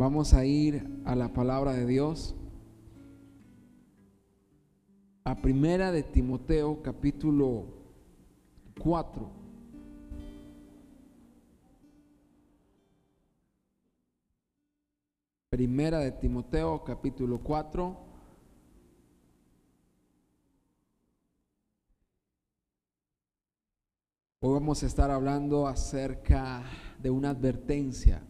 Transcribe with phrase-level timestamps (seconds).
[0.00, 2.34] Vamos a ir a la palabra de Dios.
[5.24, 7.66] A primera de Timoteo capítulo
[8.82, 9.30] 4.
[15.50, 17.96] Primera de Timoteo capítulo 4.
[24.40, 26.62] Hoy vamos a estar hablando acerca
[26.98, 28.29] de una advertencia.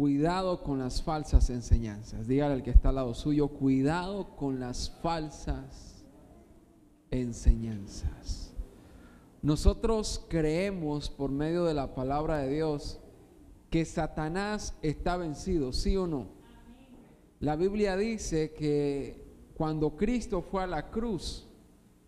[0.00, 2.26] Cuidado con las falsas enseñanzas.
[2.26, 6.06] Dígale al que está al lado suyo, cuidado con las falsas
[7.10, 8.54] enseñanzas.
[9.42, 12.98] Nosotros creemos por medio de la palabra de Dios
[13.68, 16.28] que Satanás está vencido, ¿sí o no?
[17.38, 19.22] La Biblia dice que
[19.54, 21.46] cuando Cristo fue a la cruz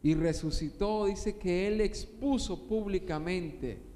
[0.02, 3.91] y resucitó, dice que Él expuso públicamente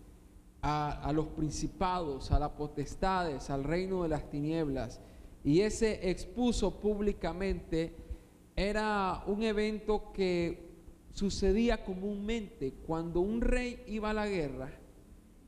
[0.63, 5.01] a, los principados, a las potestades, al reino de las tinieblas.
[5.45, 7.95] Y ese expuso públicamente
[8.57, 10.67] era un evento que
[11.13, 14.71] sucedía comúnmente cuando un rey iba a la guerra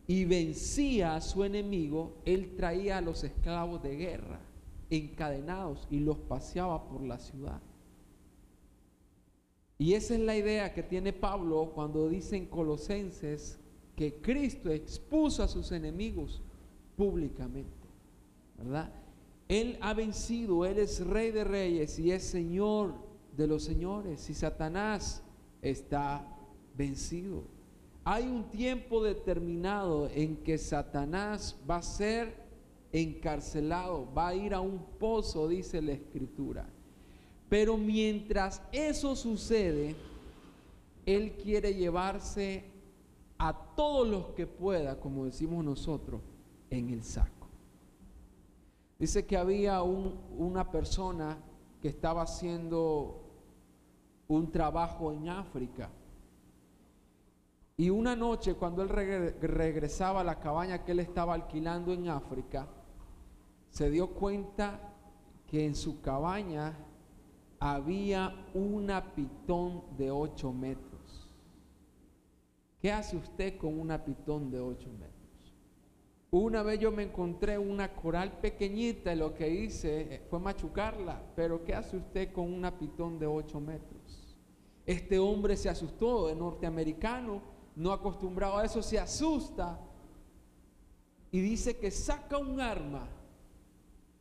[0.06, 4.41] y vencía a su enemigo, él traía a los esclavos de guerra
[4.91, 7.61] encadenados y los paseaba por la ciudad.
[9.77, 13.61] Y esa es la idea que tiene Pablo cuando dice en Colosenses
[13.98, 16.41] que Cristo expuso a sus enemigos
[16.96, 17.88] públicamente,
[18.56, 18.92] ¿verdad?
[19.48, 22.94] Él ha vencido, Él es rey de reyes y es señor
[23.36, 25.24] de los señores y Satanás
[25.62, 26.24] está
[26.76, 27.42] vencido.
[28.04, 32.36] Hay un tiempo determinado en que Satanás va a ser
[32.92, 36.69] encarcelado, va a ir a un pozo, dice la escritura.
[37.48, 39.96] Pero mientras eso sucede,
[41.04, 42.78] Él quiere llevarse
[43.79, 46.21] todos los que pueda, como decimos nosotros,
[46.69, 47.47] en el saco.
[48.98, 51.39] Dice que había una persona
[51.81, 53.23] que estaba haciendo
[54.27, 55.91] un trabajo en África
[57.77, 62.67] y una noche cuando él regresaba a la cabaña que él estaba alquilando en África,
[63.71, 64.93] se dio cuenta
[65.47, 66.77] que en su cabaña
[67.61, 70.88] había una pitón de 8 metros.
[72.81, 75.19] ¿Qué hace usted con una pitón de 8 metros?
[76.31, 81.22] Una vez yo me encontré una coral pequeñita y lo que hice eh, fue machucarla,
[81.34, 84.37] pero ¿qué hace usted con una pitón de 8 metros?
[84.84, 87.43] Este hombre se asustó, de norteamericano,
[87.77, 89.78] no acostumbrado a eso, se asusta
[91.31, 93.09] y dice que saca un arma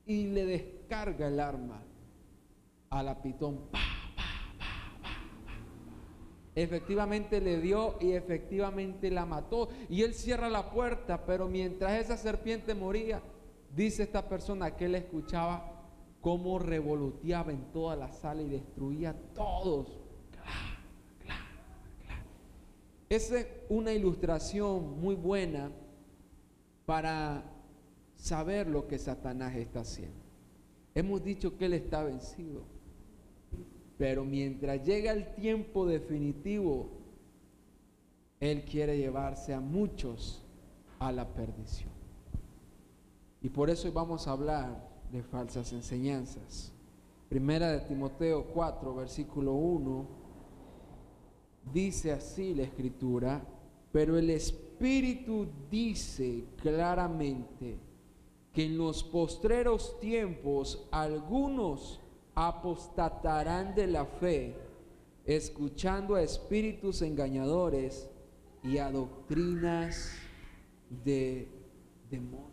[0.06, 1.82] y le descarga el arma
[2.90, 3.60] a la pitón.
[6.64, 9.70] Efectivamente le dio y efectivamente la mató.
[9.90, 13.22] Y él cierra la puerta, pero mientras esa serpiente moría,
[13.76, 15.72] dice esta persona que él escuchaba
[16.20, 19.88] cómo revoloteaba en toda la sala y destruía a todos
[23.10, 25.72] Esa es una ilustración muy buena
[26.86, 27.44] para
[28.16, 30.20] saber lo que Satanás está haciendo.
[30.96, 32.64] Hemos dicho que Él está vencido,
[33.98, 36.90] pero mientras llega el tiempo definitivo,
[38.40, 40.44] Él quiere llevarse a muchos
[41.00, 41.92] a la perdición.
[43.42, 46.74] Y por eso vamos a hablar de falsas enseñanzas.
[47.30, 50.06] Primera de Timoteo 4, versículo 1
[51.74, 53.46] dice así la escritura,
[53.92, 57.78] pero el Espíritu dice claramente
[58.54, 62.00] que en los postreros tiempos algunos
[62.40, 64.56] apostatarán de la fe,
[65.26, 68.12] escuchando a espíritus engañadores
[68.64, 70.12] y a doctrinas
[71.04, 71.48] de
[72.12, 72.52] demonios.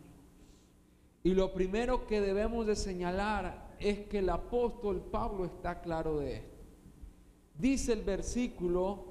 [1.23, 6.37] Y lo primero que debemos de señalar es que el apóstol Pablo está claro de
[6.37, 6.55] esto.
[7.55, 9.05] Dice el versículo,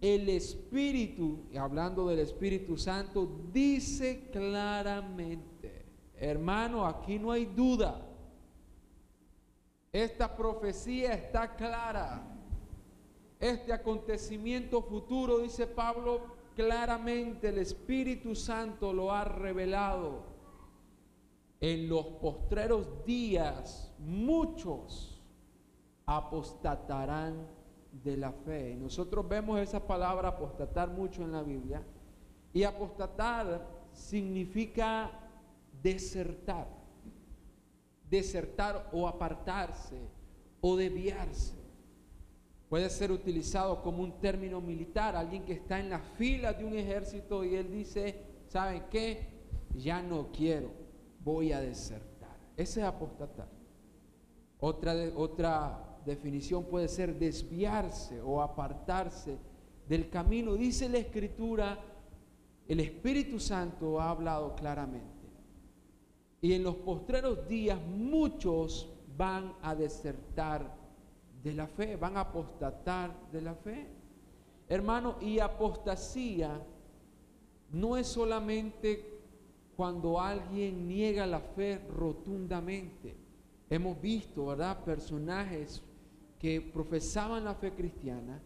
[0.00, 8.10] el Espíritu, hablando del Espíritu Santo, dice claramente, hermano, aquí no hay duda.
[9.94, 12.20] Esta profecía está clara.
[13.38, 20.24] Este acontecimiento futuro, dice Pablo, claramente el Espíritu Santo lo ha revelado.
[21.60, 25.22] En los postreros días, muchos
[26.06, 27.46] apostatarán
[27.92, 28.74] de la fe.
[28.74, 31.84] Nosotros vemos esa palabra apostatar mucho en la Biblia.
[32.52, 35.12] Y apostatar significa
[35.80, 36.83] desertar.
[38.14, 39.98] Desertar o apartarse
[40.60, 41.56] o desviarse.
[42.68, 46.76] Puede ser utilizado como un término militar, alguien que está en la fila de un
[46.76, 49.26] ejército y él dice, ¿saben qué?
[49.74, 50.70] Ya no quiero.
[51.24, 52.36] voy a desertar.
[52.56, 53.48] Ese es apostatar.
[54.60, 59.38] Otra, otra definición puede ser desviarse o apartarse
[59.88, 60.54] del camino.
[60.54, 61.80] Dice la Escritura,
[62.68, 65.13] el Espíritu Santo ha hablado claramente.
[66.44, 70.76] Y en los postreros días muchos van a desertar
[71.42, 73.88] de la fe, van a apostatar de la fe.
[74.68, 76.62] Hermano, y apostasía
[77.72, 79.22] no es solamente
[79.74, 83.16] cuando alguien niega la fe rotundamente.
[83.70, 85.82] Hemos visto, ¿verdad?, personajes
[86.38, 88.38] que profesaban la fe cristiana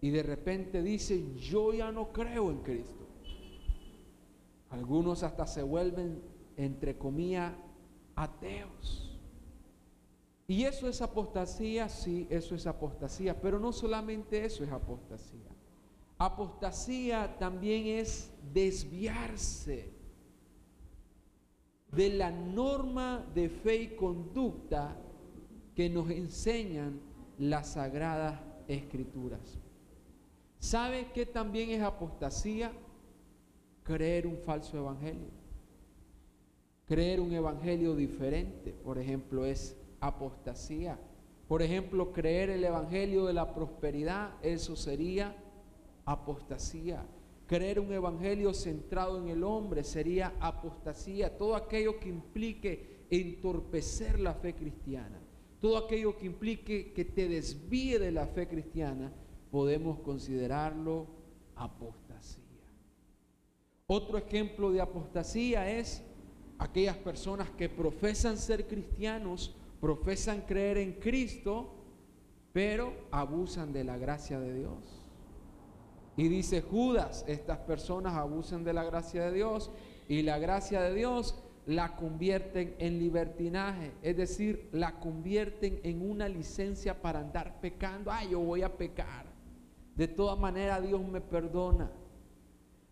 [0.00, 3.08] y de repente dicen, yo ya no creo en Cristo.
[4.70, 7.54] Algunos hasta se vuelven, entre comillas,
[8.16, 9.18] ateos.
[10.46, 15.50] Y eso es apostasía, sí, eso es apostasía, pero no solamente eso es apostasía.
[16.18, 19.92] Apostasía también es desviarse
[21.92, 24.96] de la norma de fe y conducta
[25.76, 27.00] que nos enseñan
[27.38, 29.58] las sagradas escrituras.
[30.58, 32.72] ¿Sabe qué también es apostasía?
[33.84, 35.37] Creer un falso evangelio.
[36.88, 40.98] Creer un evangelio diferente, por ejemplo, es apostasía.
[41.46, 45.36] Por ejemplo, creer el evangelio de la prosperidad, eso sería
[46.06, 47.06] apostasía.
[47.46, 51.36] Creer un evangelio centrado en el hombre sería apostasía.
[51.36, 55.20] Todo aquello que implique entorpecer la fe cristiana.
[55.60, 59.12] Todo aquello que implique que te desvíe de la fe cristiana
[59.50, 61.06] podemos considerarlo
[61.54, 62.44] apostasía.
[63.86, 66.02] Otro ejemplo de apostasía es
[66.58, 71.74] aquellas personas que profesan ser cristianos, profesan creer en Cristo,
[72.52, 75.04] pero abusan de la gracia de Dios.
[76.16, 79.70] Y dice Judas, estas personas abusan de la gracia de Dios
[80.08, 86.26] y la gracia de Dios la convierten en libertinaje, es decir, la convierten en una
[86.28, 88.10] licencia para andar pecando.
[88.10, 89.26] Ah, yo voy a pecar.
[89.94, 91.90] De todas maneras Dios me perdona.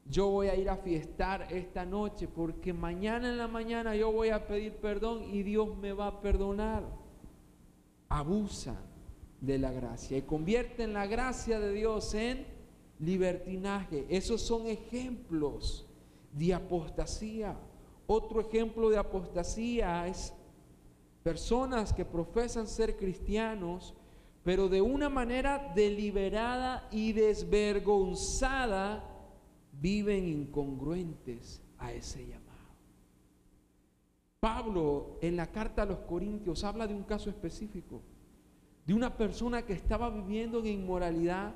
[0.08, 4.28] Yo voy a ir a fiestar esta noche porque mañana en la mañana yo voy
[4.28, 6.84] a pedir perdón y Dios me va a perdonar.
[8.08, 8.78] Abusan
[9.40, 12.46] de la gracia y convierten la gracia de Dios en
[13.00, 14.06] libertinaje.
[14.08, 15.84] Esos son ejemplos
[16.32, 17.58] de apostasía.
[18.06, 20.32] Otro ejemplo de apostasía es
[21.24, 23.92] personas que profesan ser cristianos,
[24.44, 29.15] pero de una manera deliberada y desvergonzada
[29.80, 32.46] viven incongruentes a ese llamado.
[34.40, 38.02] Pablo en la carta a los Corintios habla de un caso específico,
[38.86, 41.54] de una persona que estaba viviendo en inmoralidad,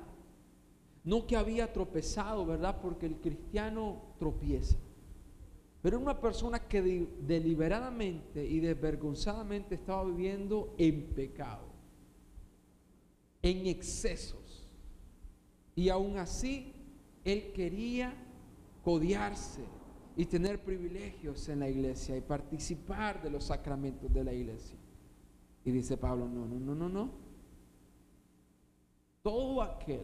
[1.03, 2.79] no que había tropezado, ¿verdad?
[2.81, 4.77] Porque el cristiano tropieza.
[5.81, 11.71] Pero una persona que deliberadamente y desvergonzadamente estaba viviendo en pecado
[13.41, 14.63] en excesos.
[15.75, 16.70] Y aún así,
[17.23, 18.13] él quería
[18.83, 19.63] codiarse
[20.15, 24.77] y tener privilegios en la iglesia y participar de los sacramentos de la iglesia.
[25.63, 27.11] Y dice Pablo, no, no, no, no, no.
[29.21, 30.01] Todo aquel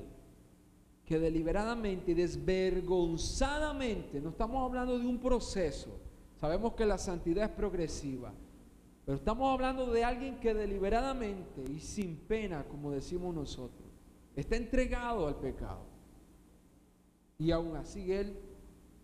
[1.04, 6.00] que deliberadamente y desvergonzadamente, no estamos hablando de un proceso,
[6.36, 8.34] sabemos que la santidad es progresiva,
[9.06, 13.88] pero estamos hablando de alguien que deliberadamente y sin pena, como decimos nosotros,
[14.36, 15.97] está entregado al pecado.
[17.40, 18.36] Y aún así él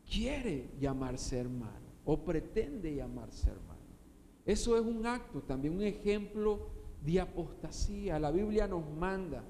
[0.10, 3.80] quiere llamarse hermano o pretende llamarse hermano.
[4.46, 6.68] Eso es un acto, también un ejemplo
[7.04, 8.20] de apostasía.
[8.20, 9.44] La Biblia nos manda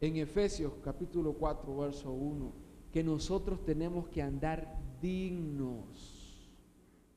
[0.00, 2.52] en Efesios capítulo 4, verso 1,
[2.92, 6.50] que nosotros tenemos que andar dignos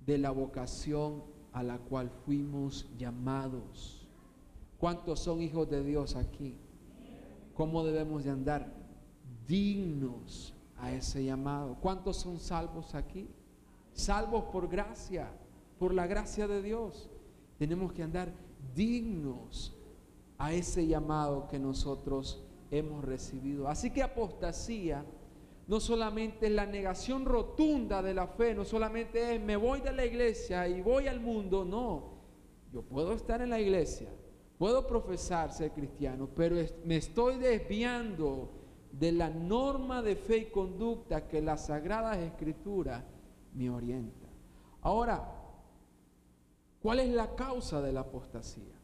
[0.06, 4.08] de la vocación a la cual fuimos llamados.
[4.80, 6.56] ¿Cuántos son hijos de Dios aquí?
[7.54, 8.74] ¿Cómo debemos de andar?
[9.48, 11.78] Dignos a ese llamado.
[11.82, 13.28] ¿Cuántos son salvos aquí?
[13.94, 15.32] Salvos por gracia,
[15.80, 17.10] por la gracia de Dios.
[17.58, 18.32] Tenemos que andar
[18.76, 19.76] dignos
[20.38, 23.68] a ese llamado que nosotros hemos recibido.
[23.68, 25.04] Así que apostasía
[25.68, 29.92] no solamente es la negación rotunda de la fe, no solamente es me voy de
[29.92, 32.18] la iglesia y voy al mundo, no.
[32.72, 34.10] Yo puedo estar en la iglesia,
[34.58, 36.56] puedo profesar ser cristiano, pero
[36.86, 38.50] me estoy desviando
[39.00, 43.04] de la norma de fe y conducta que la Sagrada Escritura
[43.54, 44.28] me orienta.
[44.82, 45.34] Ahora,
[46.82, 48.76] ¿cuál es la causa de la apostasía?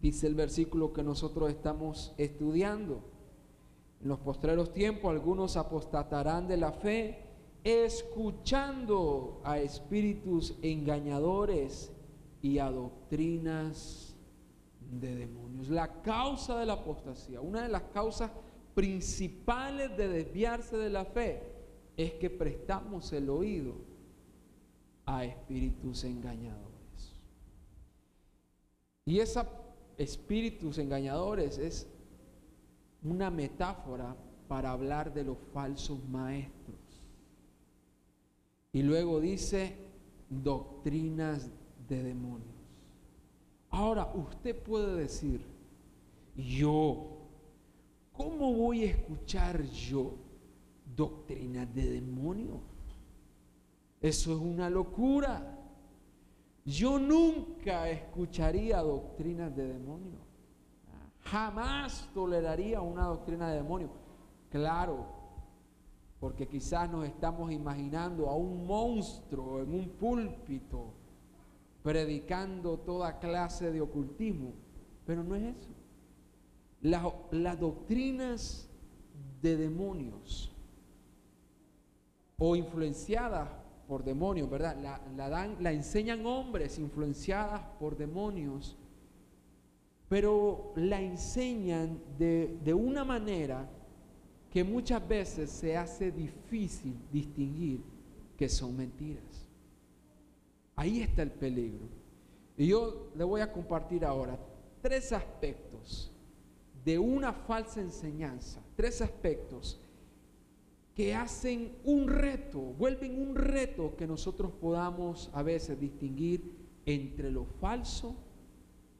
[0.00, 3.02] Dice el versículo que nosotros estamos estudiando.
[4.02, 7.22] En los postreros tiempos algunos apostatarán de la fe,
[7.64, 11.92] escuchando a espíritus engañadores
[12.42, 14.14] y a doctrinas
[14.90, 15.70] de demonios.
[15.70, 18.30] La causa de la apostasía, una de las causas
[18.76, 21.42] principales de desviarse de la fe,
[21.96, 23.74] es que prestamos el oído
[25.06, 27.14] a espíritus engañadores.
[29.06, 29.46] Y esos
[29.96, 31.86] espíritus engañadores es
[33.02, 34.14] una metáfora
[34.46, 36.76] para hablar de los falsos maestros.
[38.74, 39.74] Y luego dice
[40.28, 41.48] doctrinas
[41.88, 42.50] de demonios.
[43.70, 45.40] Ahora, usted puede decir,
[46.36, 47.15] yo,
[48.16, 50.14] ¿cómo voy a escuchar yo
[50.94, 52.60] doctrinas de demonios?
[54.00, 55.58] Eso es una locura.
[56.64, 60.20] Yo nunca escucharía doctrinas de demonios.
[61.24, 63.90] Jamás toleraría una doctrina de demonios.
[64.50, 65.06] Claro,
[66.20, 70.94] porque quizás nos estamos imaginando a un monstruo en un púlpito
[71.82, 74.52] predicando toda clase de ocultismo,
[75.04, 75.75] pero no es eso.
[76.80, 78.68] Las, doctrinas
[79.42, 80.52] de demonios
[82.38, 83.48] o influenciadas
[83.88, 84.76] por demonios, ¿verdad?
[85.16, 88.76] La, dan, la enseñan hombres influenciadas por demonios,
[90.08, 93.68] pero la enseñan de, de una manera
[94.50, 97.82] que muchas veces se hace difícil distinguir
[98.36, 99.46] que son mentiras.
[100.76, 101.88] Ahí está el peligro.
[102.56, 104.38] Y yo le voy a compartir ahora
[104.82, 106.12] tres aspectos
[106.86, 109.80] de una falsa enseñanza, tres aspectos
[110.94, 116.54] que hacen un reto, vuelven un reto que nosotros podamos a veces distinguir
[116.86, 118.14] entre lo falso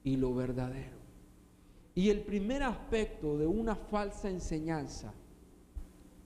[0.02, 0.96] y lo verdadero.
[1.94, 5.14] Y el primer aspecto de una falsa enseñanza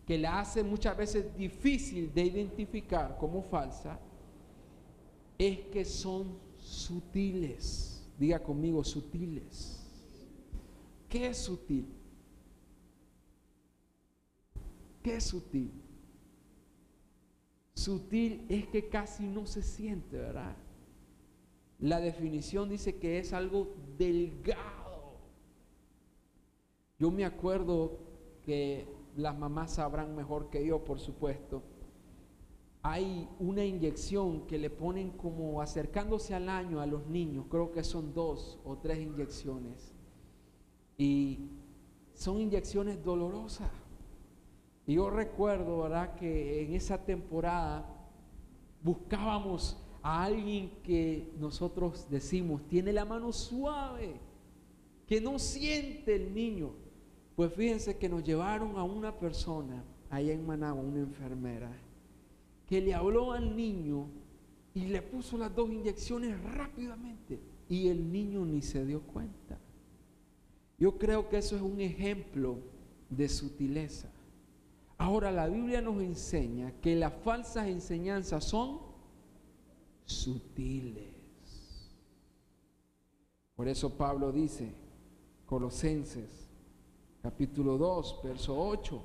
[0.07, 4.01] que la hace muchas veces difícil de identificar como falsa,
[5.37, 8.03] es que son sutiles.
[8.19, 9.80] Diga conmigo, sutiles.
[11.11, 11.89] ¿Qué es sutil?
[15.03, 15.73] ¿Qué es sutil?
[17.75, 20.57] Sutil es que casi no se siente, ¿verdad?
[21.81, 25.19] La definición dice que es algo delgado.
[27.01, 27.99] Yo me acuerdo
[28.45, 28.87] que
[29.17, 31.65] las mamás sabrán mejor que yo, por supuesto.
[32.83, 37.83] Hay una inyección que le ponen como acercándose al año a los niños, creo que
[37.83, 39.93] son dos o tres inyecciones.
[41.01, 41.39] Y
[42.13, 43.71] son inyecciones dolorosas.
[44.87, 47.89] Y yo recuerdo, ¿verdad?, que en esa temporada
[48.83, 54.21] buscábamos a alguien que nosotros decimos tiene la mano suave,
[55.07, 56.73] que no siente el niño.
[57.35, 61.73] Pues fíjense que nos llevaron a una persona allá en Managua, una enfermera,
[62.67, 64.07] que le habló al niño
[64.75, 67.41] y le puso las dos inyecciones rápidamente
[67.71, 69.59] y el niño ni se dio cuenta.
[70.81, 72.59] Yo creo que eso es un ejemplo
[73.11, 74.09] de sutileza.
[74.97, 78.81] Ahora la Biblia nos enseña que las falsas enseñanzas son
[80.07, 81.05] sutiles.
[83.55, 84.73] Por eso Pablo dice,
[85.45, 86.49] Colosenses
[87.23, 89.03] capítulo 2, verso 8.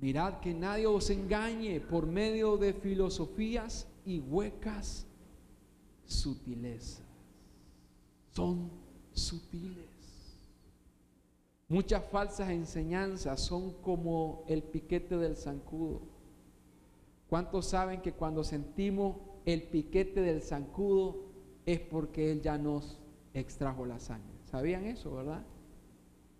[0.00, 5.06] Mirad que nadie os engañe por medio de filosofías y huecas
[6.04, 7.06] sutilezas.
[8.32, 8.68] Son
[9.12, 9.95] sutiles.
[11.68, 16.02] Muchas falsas enseñanzas son como el piquete del zancudo.
[17.28, 21.24] ¿Cuántos saben que cuando sentimos el piquete del zancudo
[21.64, 23.00] es porque Él ya nos
[23.34, 24.38] extrajo la sangre?
[24.44, 25.44] ¿Sabían eso, verdad?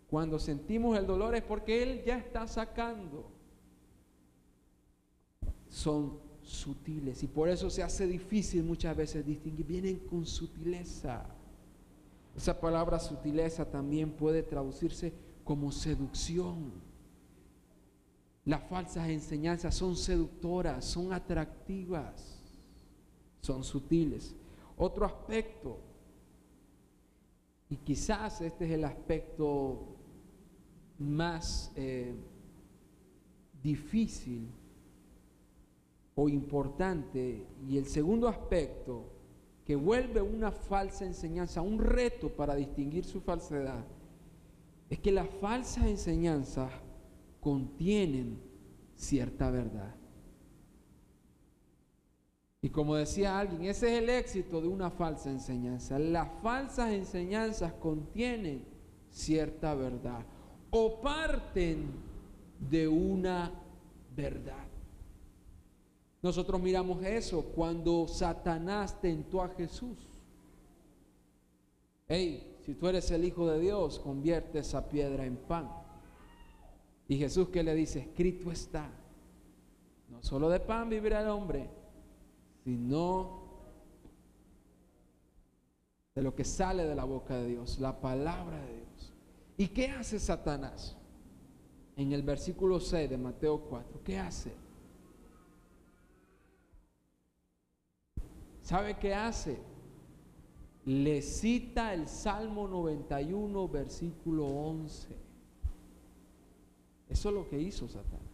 [0.08, 3.28] Cuando sentimos el dolor es porque Él ya está sacando.
[5.68, 9.66] Son sutiles y por eso se hace difícil muchas veces distinguir.
[9.66, 11.35] Vienen con sutileza.
[12.36, 16.72] Esa palabra sutileza también puede traducirse como seducción.
[18.44, 22.42] Las falsas enseñanzas son seductoras, son atractivas,
[23.40, 24.34] son sutiles.
[24.76, 25.78] Otro aspecto,
[27.70, 29.96] y quizás este es el aspecto
[30.98, 32.14] más eh,
[33.62, 34.48] difícil
[36.14, 39.15] o importante y el segundo aspecto
[39.66, 43.84] que vuelve una falsa enseñanza, un reto para distinguir su falsedad,
[44.88, 46.70] es que las falsas enseñanzas
[47.40, 48.38] contienen
[48.94, 49.94] cierta verdad.
[52.62, 55.98] Y como decía alguien, ese es el éxito de una falsa enseñanza.
[55.98, 58.64] Las falsas enseñanzas contienen
[59.10, 60.24] cierta verdad
[60.70, 61.86] o parten
[62.58, 63.52] de una
[64.14, 64.75] verdad.
[66.26, 69.96] Nosotros miramos eso cuando Satanás tentó a Jesús.
[72.08, 75.70] Hey, si tú eres el Hijo de Dios, convierte esa piedra en pan.
[77.06, 78.90] Y Jesús que le dice, escrito está,
[80.08, 81.70] no solo de pan vivirá el hombre,
[82.64, 83.44] sino
[86.12, 89.12] de lo que sale de la boca de Dios, la palabra de Dios.
[89.58, 90.96] ¿Y qué hace Satanás?
[91.94, 94.65] En el versículo 6 de Mateo 4, ¿qué hace?
[98.66, 99.60] ¿Sabe qué hace?
[100.86, 105.16] Le cita el Salmo 91, versículo 11.
[107.08, 108.26] Eso es lo que hizo Satanás.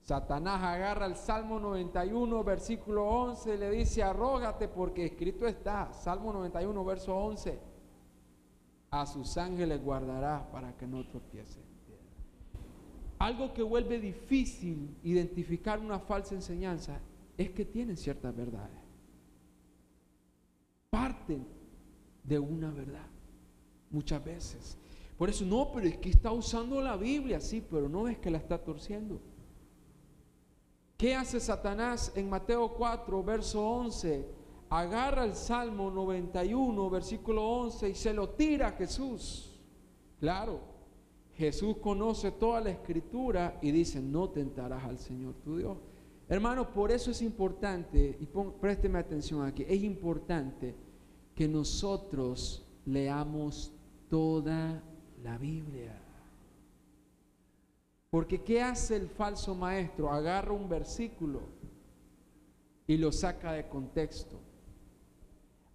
[0.00, 6.32] Satanás agarra el Salmo 91, versículo 11, y le dice, arrógate porque escrito está, Salmo
[6.32, 7.58] 91, verso 11,
[8.92, 11.60] a sus ángeles guardará para que no tropiece.
[13.18, 16.98] Algo que vuelve difícil identificar una falsa enseñanza
[17.36, 18.81] es que tienen ciertas verdades.
[20.92, 21.46] Parten
[22.22, 23.06] de una verdad,
[23.90, 24.76] muchas veces.
[25.16, 28.30] Por eso, no, pero es que está usando la Biblia, sí, pero no es que
[28.30, 29.18] la está torciendo.
[30.98, 34.28] ¿Qué hace Satanás en Mateo 4, verso 11?
[34.68, 39.58] Agarra el Salmo 91, versículo 11 y se lo tira a Jesús.
[40.20, 40.60] Claro,
[41.36, 45.78] Jesús conoce toda la escritura y dice, no tentarás al Señor tu Dios.
[46.32, 48.26] Hermano, por eso es importante, y
[48.58, 50.74] présteme atención aquí, es importante
[51.34, 53.70] que nosotros leamos
[54.08, 54.82] toda
[55.22, 55.94] la Biblia.
[58.08, 60.10] Porque ¿qué hace el falso maestro?
[60.10, 61.42] Agarra un versículo
[62.86, 64.40] y lo saca de contexto.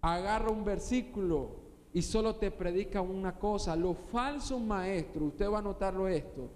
[0.00, 1.50] Agarra un versículo
[1.92, 3.76] y solo te predica una cosa.
[3.76, 6.50] Los falsos maestros, usted va a notarlo esto,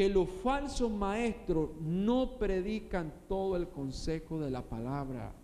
[0.00, 5.34] que los falsos maestros no predican todo el consejo de la palabra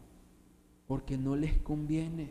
[0.87, 2.31] porque no les conviene.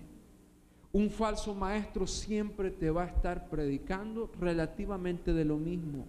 [0.92, 6.08] Un falso maestro siempre te va a estar predicando relativamente de lo mismo.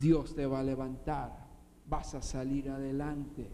[0.00, 1.46] Dios te va a levantar,
[1.86, 3.46] vas a salir adelante,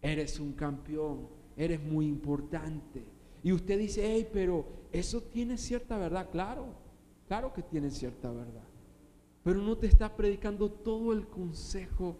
[0.00, 3.02] eres un campeón, eres muy importante.
[3.42, 6.66] Y usted dice, hey, pero eso tiene cierta verdad, claro,
[7.26, 8.71] claro que tiene cierta verdad.
[9.42, 12.16] Pero no te está predicando todo el consejo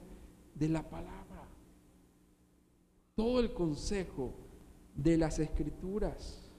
[0.54, 1.48] de la palabra,
[3.14, 4.34] todo el consejo
[4.94, 6.50] de las escrituras.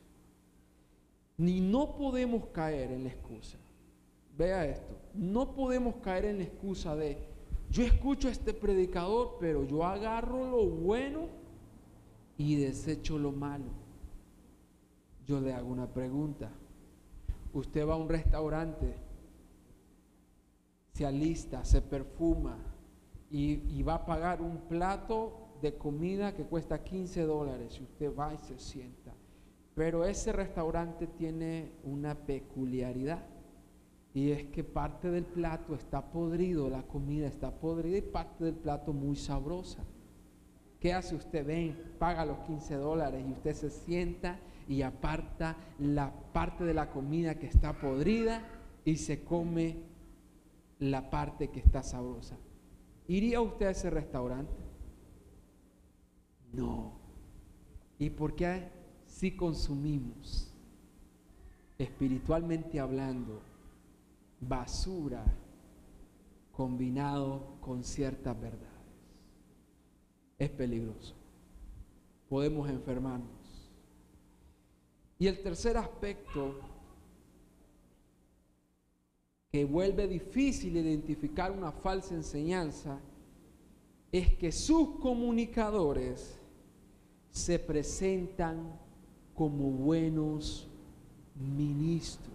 [1.37, 3.57] Ni no podemos caer en la excusa.
[4.37, 7.17] Vea esto, no podemos caer en la excusa de,
[7.69, 11.27] yo escucho a este predicador, pero yo agarro lo bueno
[12.37, 13.65] y desecho lo malo.
[15.25, 16.51] Yo le hago una pregunta.
[17.53, 18.95] Usted va a un restaurante,
[20.93, 22.57] se alista, se perfuma
[23.31, 28.33] y, va a pagar un plato de comida que cuesta 15 dólares y usted va
[28.33, 29.11] y se sienta.
[29.73, 33.25] Pero ese restaurante tiene una peculiaridad
[34.13, 38.55] y es que parte del plato está podrido, la comida está podrida y parte del
[38.55, 39.83] plato muy sabrosa.
[40.79, 41.43] ¿Qué hace usted?
[41.43, 46.91] Ven, paga los 15 dólares y usted se sienta y aparta la parte de la
[46.91, 48.43] comida que está podrida
[48.85, 49.92] y se come
[50.83, 52.37] la parte que está sabrosa.
[53.07, 54.51] ¿Iría usted a ese restaurante?
[56.51, 56.91] No.
[57.97, 58.69] ¿Y por qué
[59.05, 60.51] si consumimos,
[61.77, 63.39] espiritualmente hablando,
[64.41, 65.23] basura
[66.51, 68.67] combinado con ciertas verdades?
[70.37, 71.15] Es peligroso.
[72.27, 73.71] Podemos enfermarnos.
[75.17, 76.59] Y el tercer aspecto
[79.53, 82.99] que vuelve difícil identificar una falsa enseñanza
[84.11, 86.39] es que sus comunicadores
[87.29, 88.79] se presentan
[89.35, 90.67] como buenos
[91.35, 92.33] ministros.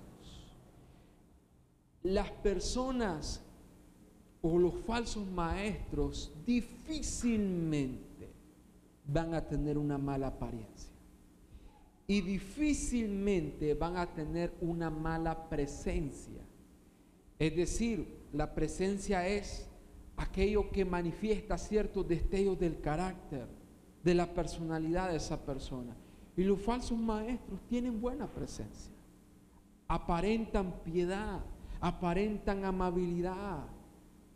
[2.04, 3.42] Las personas
[4.40, 8.30] o los falsos maestros difícilmente
[9.08, 10.92] van a tener una mala apariencia
[12.06, 16.47] y difícilmente van a tener una mala presencia.
[17.38, 19.68] Es decir, la presencia es
[20.16, 23.46] aquello que manifiesta ciertos destellos del carácter
[24.02, 25.96] de la personalidad de esa persona.
[26.36, 28.92] Y los falsos maestros tienen buena presencia.
[29.86, 31.40] Aparentan piedad,
[31.80, 33.66] aparentan amabilidad,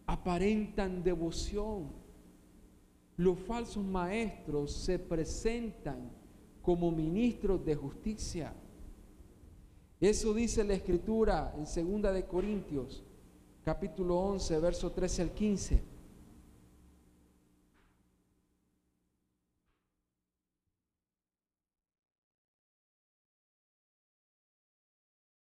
[0.07, 1.91] aparentan devoción.
[3.17, 6.11] Los falsos maestros se presentan
[6.63, 8.55] como ministros de justicia.
[10.03, 11.63] Eso dice la escritura en
[12.03, 13.05] 2 de Corintios,
[13.65, 15.83] capítulo 11, verso 13 al 15.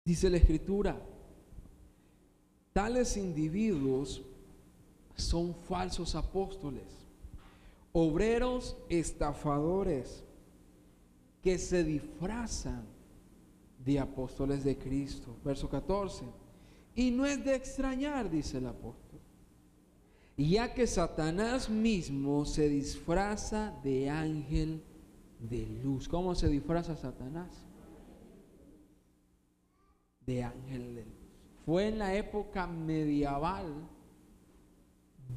[0.04, 1.00] Dice la escritura,
[2.74, 4.24] tales individuos
[5.16, 7.06] son falsos apóstoles,
[7.94, 10.24] obreros estafadores
[11.44, 12.97] que se disfrazan
[13.88, 15.36] de apóstoles de Cristo.
[15.44, 16.26] Verso 14.
[16.94, 19.20] Y no es de extrañar, dice el apóstol,
[20.36, 24.84] ya que Satanás mismo se disfraza de ángel
[25.40, 26.08] de luz.
[26.08, 27.68] ¿Cómo se disfraza Satanás?
[30.28, 31.14] de ángel de luz.
[31.66, 33.88] Fue en la época medieval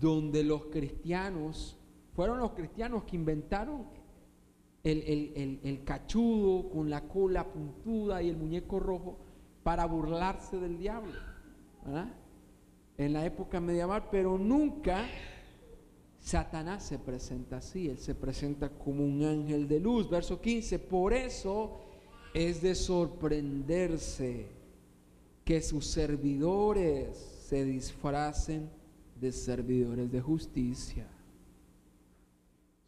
[0.01, 1.77] donde los cristianos,
[2.13, 3.87] fueron los cristianos que inventaron
[4.83, 9.19] el, cachudo con la cola puntuda y el muñeco rojo
[9.63, 11.13] para burlarse del diablo.
[12.97, 15.07] En la época medieval, pero nunca
[16.21, 20.09] Satanás se presenta así, él se presenta como un ángel de luz.
[20.09, 21.81] Verso 15, por eso
[22.35, 24.49] es de sorprenderse
[25.45, 27.17] que sus servidores
[27.49, 28.71] se disfracen
[29.19, 31.07] de servidores de justicia.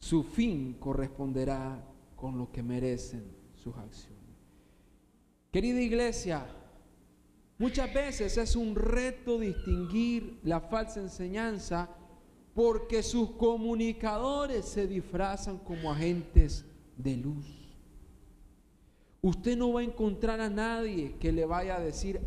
[0.02, 1.80] Su fin corresponderá
[2.16, 4.18] con lo que merecen sus acciones.
[5.52, 6.44] Querida iglesia,
[7.56, 11.88] muchas veces es un reto distinguir la falsa enseñanza
[12.52, 16.64] porque sus comunicadores se disfrazan como agentes
[16.96, 17.46] de luz.
[19.20, 22.20] Usted no va a encontrar a nadie que le vaya a decir,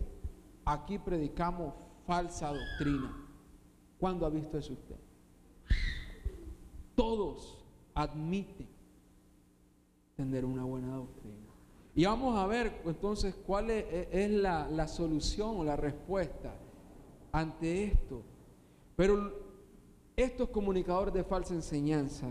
[0.64, 1.74] aquí predicamos
[2.08, 3.14] falsa doctrina.
[4.00, 4.96] ¿Cuándo ha visto eso usted?
[6.96, 7.55] Todos
[7.96, 8.68] admiten
[10.16, 11.38] tener una buena doctrina.
[11.96, 16.54] Y vamos a ver entonces cuál es, la, la solución o la respuesta
[17.32, 18.22] ante esto.
[18.96, 19.34] Pero
[20.16, 22.28] estos comunicadores de falsa enseñanza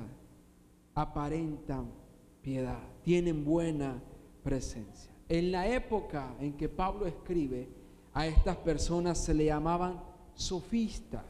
[0.94, 1.90] aparentan
[2.42, 4.02] piedad, tienen buena
[4.42, 5.10] presencia.
[5.28, 7.68] En la época en que Pablo escribe,
[8.12, 10.00] a estas personas se le llamaban
[10.34, 11.24] sofistas.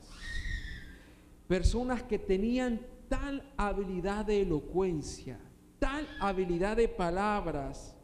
[1.48, 2.80] Personas que tenían
[3.14, 5.38] tal habilidad de elocuencia,
[5.79, 7.96] tal habilidad de palabras,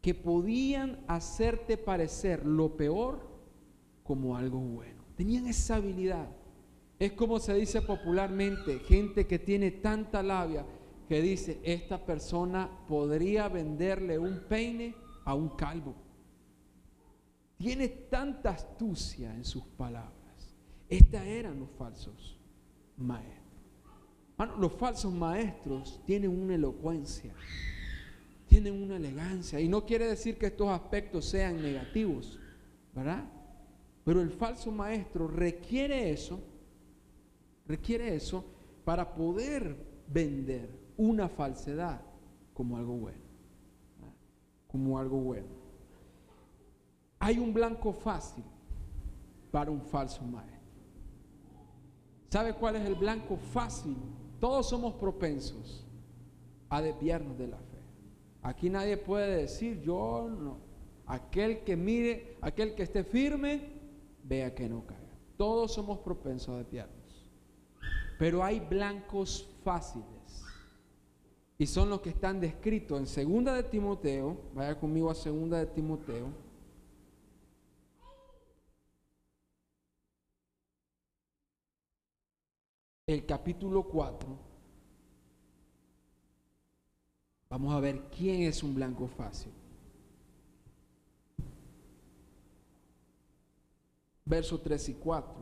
[0.00, 3.20] que podían hacerte parecer lo peor
[4.02, 5.04] como algo bueno.
[5.16, 6.28] Tenían esa habilidad.
[6.98, 10.66] Es como se dice popularmente, gente que tiene tanta labia
[11.08, 15.94] que dice, esta persona podría venderle un peine a un calvo.
[17.56, 20.56] Tiene tanta astucia en sus palabras.
[20.88, 22.36] Estos eran los falsos
[22.96, 23.37] maestros.
[24.46, 27.34] Los falsos maestros tienen una elocuencia,
[28.46, 29.60] tienen una elegancia.
[29.60, 32.38] Y no quiere decir que estos aspectos sean negativos,
[32.94, 33.24] ¿verdad?
[34.04, 36.40] Pero el falso maestro requiere eso,
[37.66, 38.44] requiere eso
[38.84, 42.00] para poder vender una falsedad
[42.54, 43.18] como algo bueno.
[44.68, 45.48] Como algo bueno.
[47.18, 48.44] Hay un blanco fácil
[49.50, 50.58] para un falso maestro.
[52.28, 53.96] ¿Sabe cuál es el blanco fácil?
[54.40, 55.84] Todos somos propensos
[56.68, 57.82] a desviarnos de la fe.
[58.42, 60.58] Aquí nadie puede decir yo no.
[61.06, 63.62] Aquel que mire, aquel que esté firme,
[64.24, 65.02] vea que no caiga.
[65.36, 66.96] Todos somos propensos a desviarnos.
[68.18, 70.06] Pero hay blancos fáciles.
[71.56, 74.36] Y son los que están descritos en segunda de Timoteo.
[74.54, 76.47] Vaya conmigo a segunda de Timoteo
[83.08, 84.28] el capítulo 4,
[87.48, 89.50] vamos a ver quién es un blanco fácil.
[94.26, 95.34] Verso 3 y 4.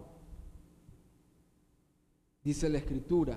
[2.44, 3.36] Dice la escritura.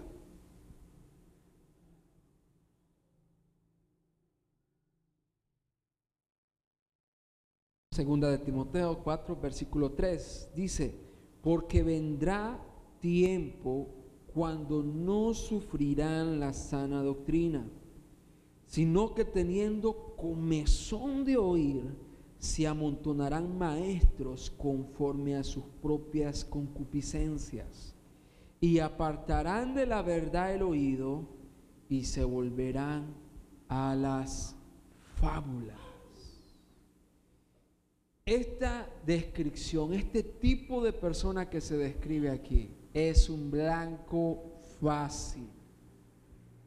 [7.90, 10.52] Segunda de Timoteo 4, versículo 3.
[10.56, 10.94] Dice,
[11.42, 12.64] porque vendrá
[13.00, 13.99] tiempo
[14.34, 17.68] cuando no sufrirán la sana doctrina,
[18.66, 21.84] sino que teniendo comezón de oír,
[22.38, 27.94] se amontonarán maestros conforme a sus propias concupiscencias,
[28.62, 31.28] y apartarán de la verdad el oído
[31.90, 33.14] y se volverán
[33.68, 34.56] a las
[35.16, 35.78] fábulas.
[38.26, 45.48] Esta descripción, este tipo de persona que se describe aquí, es un blanco fácil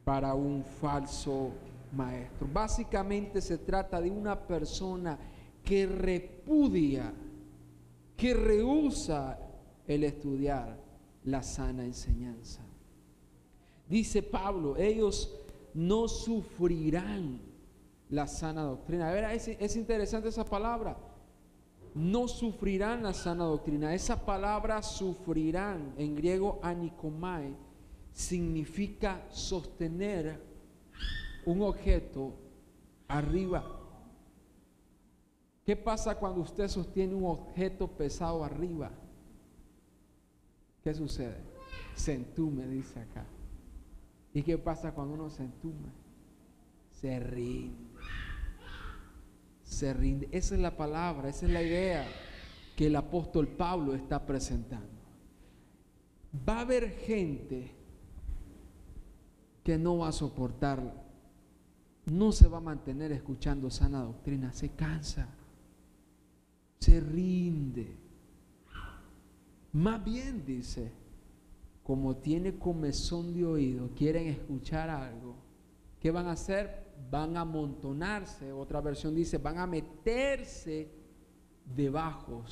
[0.03, 1.51] para un falso
[1.91, 2.47] maestro.
[2.51, 5.17] Básicamente se trata de una persona
[5.63, 7.13] que repudia,
[8.17, 9.39] que rehúsa
[9.87, 10.77] el estudiar
[11.25, 12.61] la sana enseñanza.
[13.87, 15.39] Dice Pablo, ellos
[15.73, 17.41] no sufrirán
[18.09, 19.09] la sana doctrina.
[19.09, 20.97] A ver, es, es interesante esa palabra.
[21.95, 23.93] No sufrirán la sana doctrina.
[23.93, 27.55] Esa palabra sufrirán en griego anikomai
[28.11, 30.39] significa sostener
[31.45, 32.33] un objeto
[33.07, 33.63] arriba.
[35.65, 38.91] ¿Qué pasa cuando usted sostiene un objeto pesado arriba?
[40.83, 41.37] ¿Qué sucede?
[41.95, 43.25] Se entume, dice acá.
[44.33, 45.89] ¿Y qué pasa cuando uno se entume?
[46.91, 47.93] Se rinde.
[49.73, 50.29] Se rinde.
[50.31, 52.05] Esa es la palabra, esa es la idea
[52.75, 54.87] que el apóstol Pablo está presentando.
[56.47, 57.71] Va a haber gente
[59.63, 60.93] que no va a soportar,
[62.05, 65.27] no se va a mantener escuchando sana doctrina, se cansa,
[66.79, 67.97] se rinde.
[69.71, 70.91] Más bien dice,
[71.81, 75.35] como tiene comezón de oído, quieren escuchar algo,
[75.99, 76.82] ¿qué van a hacer?
[77.09, 80.91] Van a amontonarse, otra versión dice, van a meterse
[81.65, 82.43] debajo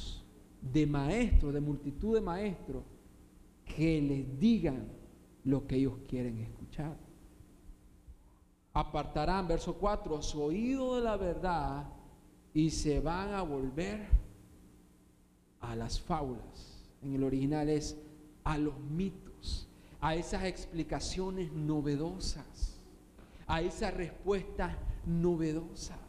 [0.61, 2.83] de maestros, de multitud de maestros,
[3.65, 4.91] que les digan
[5.43, 6.97] lo que ellos quieren escuchar.
[8.73, 11.89] Apartarán, verso 4, su oído de la verdad
[12.53, 14.07] y se van a volver
[15.59, 16.83] a las fábulas.
[17.01, 17.97] En el original es
[18.43, 19.67] a los mitos,
[19.99, 22.70] a esas explicaciones novedosas,
[23.51, 25.99] a esas respuestas novedosas.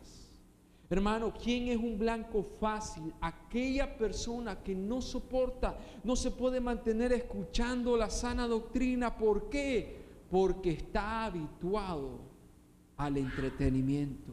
[0.88, 3.12] Hermano, ¿quién es un blanco fácil?
[3.20, 9.16] Aquella persona que no soporta, no se puede mantener escuchando la sana doctrina.
[9.18, 10.05] ¿Por qué?
[10.31, 12.20] Porque está habituado
[12.96, 14.33] al entretenimiento,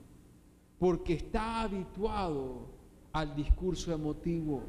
[0.78, 2.68] porque está habituado
[3.12, 4.62] al discurso emotivo,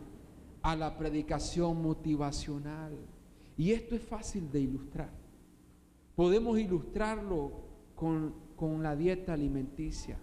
[0.62, 2.96] a la predicación motivacional.
[3.58, 5.10] Y esto es fácil de ilustrar.
[6.16, 7.68] Podemos ilustrarlo
[8.00, 10.18] con, con la dieta alimenticia.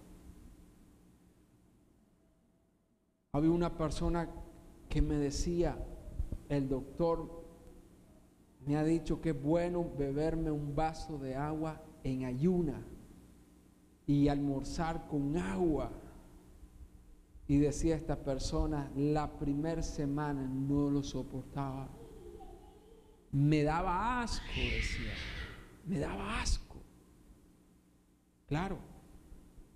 [3.33, 4.27] Había una persona
[4.89, 5.77] que me decía,
[6.49, 7.45] el doctor
[8.65, 12.83] me ha dicho que es bueno beberme un vaso de agua en ayuna
[14.07, 15.91] y almorzar con agua.
[17.47, 21.89] Y decía esta persona, la primera semana no lo soportaba.
[23.31, 25.13] Me daba asco, decía.
[25.85, 26.66] Me daba asco.
[28.47, 28.77] Claro,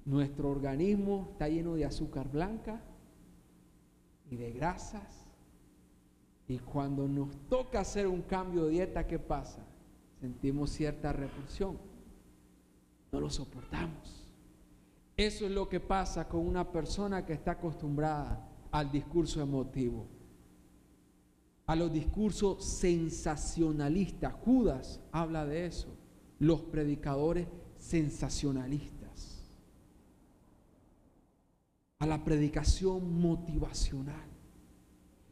[0.05, 2.81] nuestro organismo está lleno de azúcar blanca
[4.29, 5.27] y de grasas.
[6.47, 9.65] Y cuando nos toca hacer un cambio de dieta, ¿qué pasa?
[10.19, 11.77] Sentimos cierta repulsión.
[13.12, 14.27] No lo soportamos.
[15.17, 20.07] Eso es lo que pasa con una persona que está acostumbrada al discurso emotivo
[21.71, 24.34] a los discursos sensacionalistas.
[24.43, 25.88] Judas habla de eso,
[26.38, 27.47] los predicadores
[27.81, 29.41] sensacionalistas.
[31.99, 34.29] A la predicación motivacional.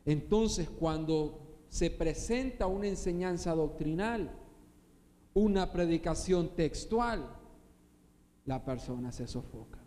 [0.05, 4.31] Entonces, cuando se presenta una enseñanza doctrinal,
[5.33, 7.37] una predicación textual,
[8.45, 9.79] la persona se sofoca.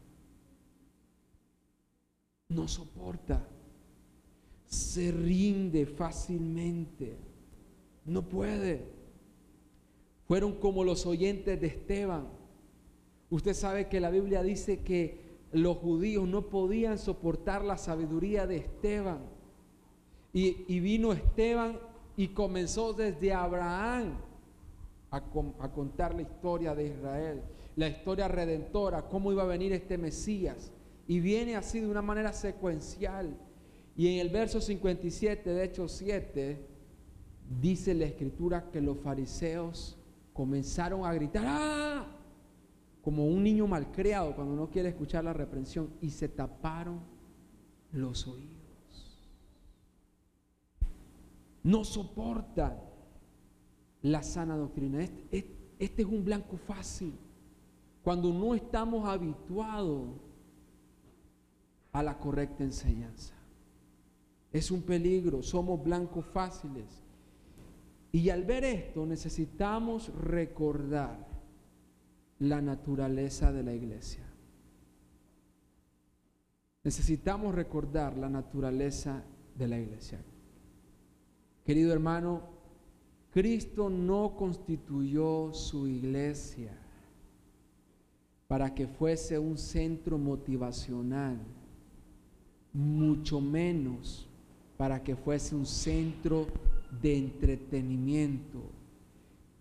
[2.49, 3.47] No soporta
[4.73, 7.19] se rinde fácilmente.
[8.07, 8.91] No puede.
[10.27, 12.27] Fueron como los oyentes de Esteban.
[13.33, 15.19] Usted sabe que la Biblia dice que
[15.53, 19.21] los judíos no podían soportar la sabiduría de Esteban.
[20.35, 21.79] Y, vino Esteban
[22.15, 24.19] y comenzó desde Abraham
[25.11, 27.43] a, a contar la historia de Israel,
[27.75, 30.71] la historia redentora, cómo iba a venir este Mesías.
[31.09, 33.35] Y viene así de una manera secuencial.
[33.97, 36.67] Y en el verso 57 de Hechos 7
[37.63, 39.97] dice la escritura que los fariseos
[40.35, 42.19] comenzaron a gritar, ¡ah!
[43.03, 47.01] Como un niño malcriado cuando no quiere escuchar la reprensión y se taparon
[47.93, 48.53] los oídos.
[51.65, 52.79] No soportan
[54.03, 55.03] la sana doctrina.
[55.03, 55.47] Este,
[55.79, 57.15] este es un blanco fácil.
[58.03, 60.09] Cuando no estamos habituados
[61.93, 63.35] a la correcta enseñanza.
[64.53, 67.03] Es un peligro, somos blancos fáciles.
[68.11, 71.32] Y al ver esto necesitamos recordar
[72.43, 74.25] la naturaleza de la iglesia.
[76.83, 79.23] Necesitamos recordar la naturaleza
[79.57, 80.21] de la iglesia.
[81.65, 82.43] Querido hermano,
[83.31, 86.77] Cristo no constituyó su iglesia
[88.49, 91.39] para que fuese un centro motivacional,
[92.73, 94.29] mucho menos
[94.77, 96.49] para que fuese un centro
[97.01, 98.72] de entretenimiento.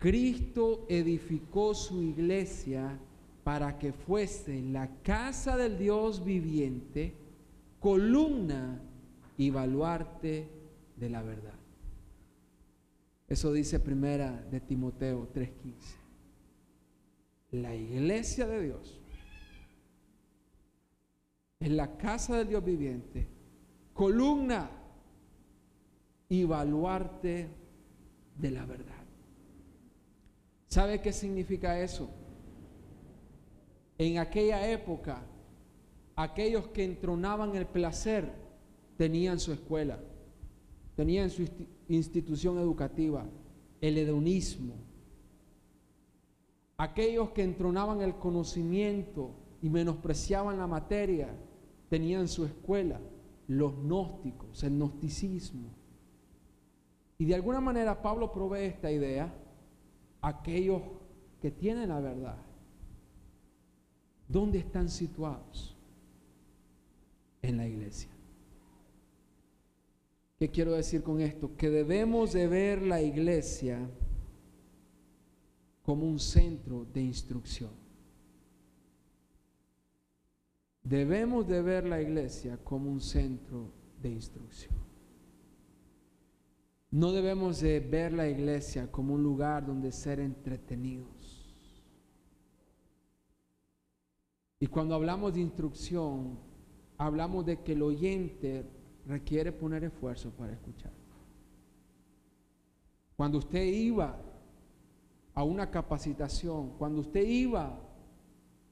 [0.02, 2.98] Cristo edificó su iglesia
[3.44, 7.14] para que fuese la casa del Dios viviente,
[7.78, 8.82] columna
[9.38, 10.48] y baluarte
[10.96, 11.54] de la verdad.
[13.28, 15.94] Eso dice primera de Timoteo 3:15.
[17.52, 19.00] La iglesia de Dios
[21.60, 23.28] es la casa del Dios viviente,
[23.94, 24.68] columna
[26.28, 27.50] y baluarte
[28.36, 29.01] de la verdad.
[30.72, 32.08] ¿Sabe qué significa eso?
[33.98, 35.22] En aquella época,
[36.16, 38.32] aquellos que entronaban el placer
[38.96, 39.98] tenían su escuela,
[40.96, 41.46] tenían su
[41.88, 43.26] institución educativa,
[43.82, 44.76] el hedonismo.
[46.78, 51.36] Aquellos que entronaban el conocimiento y menospreciaban la materia,
[51.90, 52.98] tenían su escuela,
[53.46, 55.68] los gnósticos, el gnosticismo.
[57.18, 59.34] Y de alguna manera Pablo provee esta idea
[60.22, 60.80] aquellos
[61.40, 62.38] que tienen la verdad.
[64.28, 65.76] ¿Dónde están situados?
[67.42, 68.08] En la iglesia.
[70.38, 71.56] ¿Qué quiero decir con esto?
[71.56, 73.78] Que debemos de ver la iglesia
[75.82, 77.70] como un centro de instrucción.
[80.82, 84.81] Debemos de ver la iglesia como un centro de instrucción.
[86.92, 91.42] No debemos de ver la iglesia como un lugar donde ser entretenidos.
[94.60, 96.38] Y cuando hablamos de instrucción,
[96.98, 98.70] hablamos de que el oyente
[99.06, 100.92] requiere poner esfuerzo para escuchar.
[103.16, 104.20] Cuando usted iba
[105.32, 107.74] a una capacitación, cuando usted iba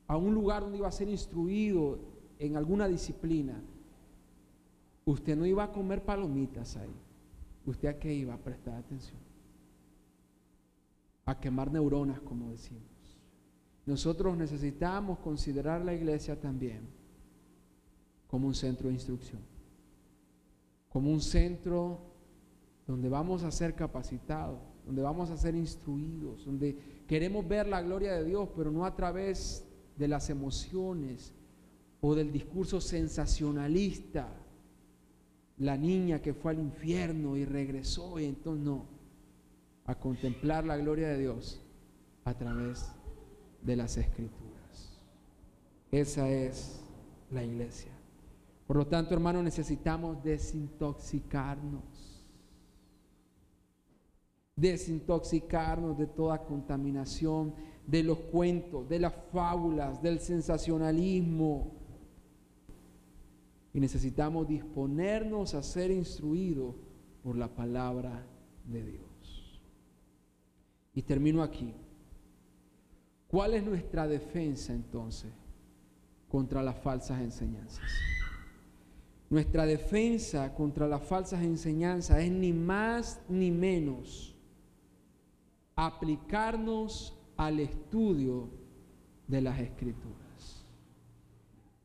[0.07, 1.99] a un lugar donde iba a ser instruido
[2.39, 3.63] en alguna disciplina,
[5.07, 6.95] usted no iba a comer palomitas ahí.
[7.71, 9.19] ¿Usted a qué iba a prestar atención?
[11.25, 12.85] A quemar neuronas, como decimos.
[13.87, 16.89] Nosotros necesitamos considerar la iglesia también
[18.29, 19.41] como un centro de instrucción
[20.91, 22.01] como un centro
[22.87, 28.13] donde vamos a ser capacitados, donde vamos a ser instruidos, donde queremos ver la gloria
[28.15, 29.65] de Dios, pero no a través
[29.97, 31.33] de las emociones
[32.01, 34.29] o del discurso sensacionalista.
[35.61, 38.87] La niña que fue al infierno y regresó y entonces no,
[39.85, 41.61] a contemplar la gloria de Dios
[42.25, 42.91] a través
[43.63, 44.99] de las escrituras.
[45.93, 46.81] Esa es
[47.31, 47.91] la iglesia.
[48.67, 52.25] Por lo tanto, hermanos, necesitamos desintoxicarnos.
[54.57, 57.55] Desintoxicarnos de toda contaminación,
[57.87, 61.80] de los cuentos, de las fábulas, del sensacionalismo.
[63.73, 66.75] Y necesitamos disponernos a ser instruidos
[67.23, 68.27] por la palabra
[68.67, 69.61] de Dios.
[70.95, 71.75] Y termino aquí.
[73.29, 75.31] ¿Cuál es nuestra defensa entonces
[76.29, 77.85] contra las falsas enseñanzas?
[79.29, 84.35] Nuestra defensa contra las falsas enseñanzas es ni más ni menos
[85.77, 88.51] aplicarnos al estudio
[89.29, 90.20] de las escrituras.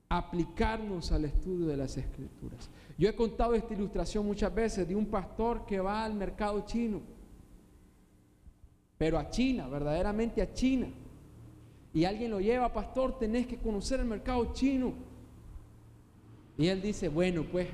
[0.10, 2.70] Aplicarnos al estudio de las escrituras.
[2.98, 7.02] Yo he contado esta ilustración muchas veces de un pastor que va al mercado chino,
[8.98, 10.88] pero a China, verdaderamente a China.
[11.94, 14.94] Y alguien lo lleva, pastor, tenés que conocer el mercado chino.
[16.58, 17.68] Y él dice, bueno, pues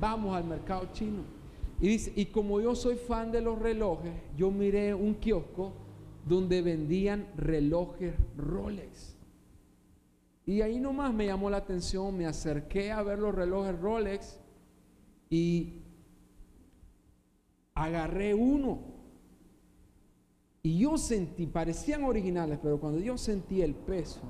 [0.00, 1.22] vamos al mercado chino.
[1.80, 5.72] Y dice, y como yo soy fan de los relojes, yo miré un kiosco
[6.26, 9.17] donde vendían relojes Rolex.
[10.48, 14.40] Y ahí nomás me llamó la atención, me acerqué a ver los relojes Rolex
[15.28, 15.82] y
[17.74, 18.78] agarré uno.
[20.62, 24.22] Y yo sentí, parecían originales, pero cuando yo sentí el peso,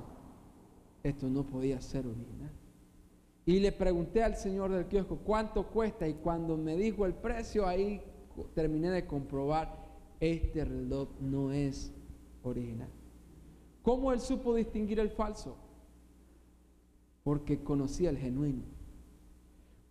[1.03, 2.51] esto no podía ser original.
[3.45, 7.65] Y le pregunté al señor del kiosco cuánto cuesta y cuando me dijo el precio,
[7.65, 8.01] ahí
[8.53, 9.73] terminé de comprobar,
[10.19, 11.93] este reloj no es
[12.43, 12.89] original.
[13.83, 15.68] ¿Cómo él supo distinguir el falso?
[17.29, 18.63] Porque conocía el genuino.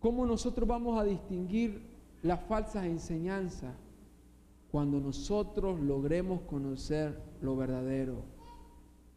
[0.01, 1.81] ¿Cómo nosotros vamos a distinguir
[2.21, 3.73] las falsas enseñanzas?
[4.69, 8.23] Cuando nosotros logremos conocer lo verdadero,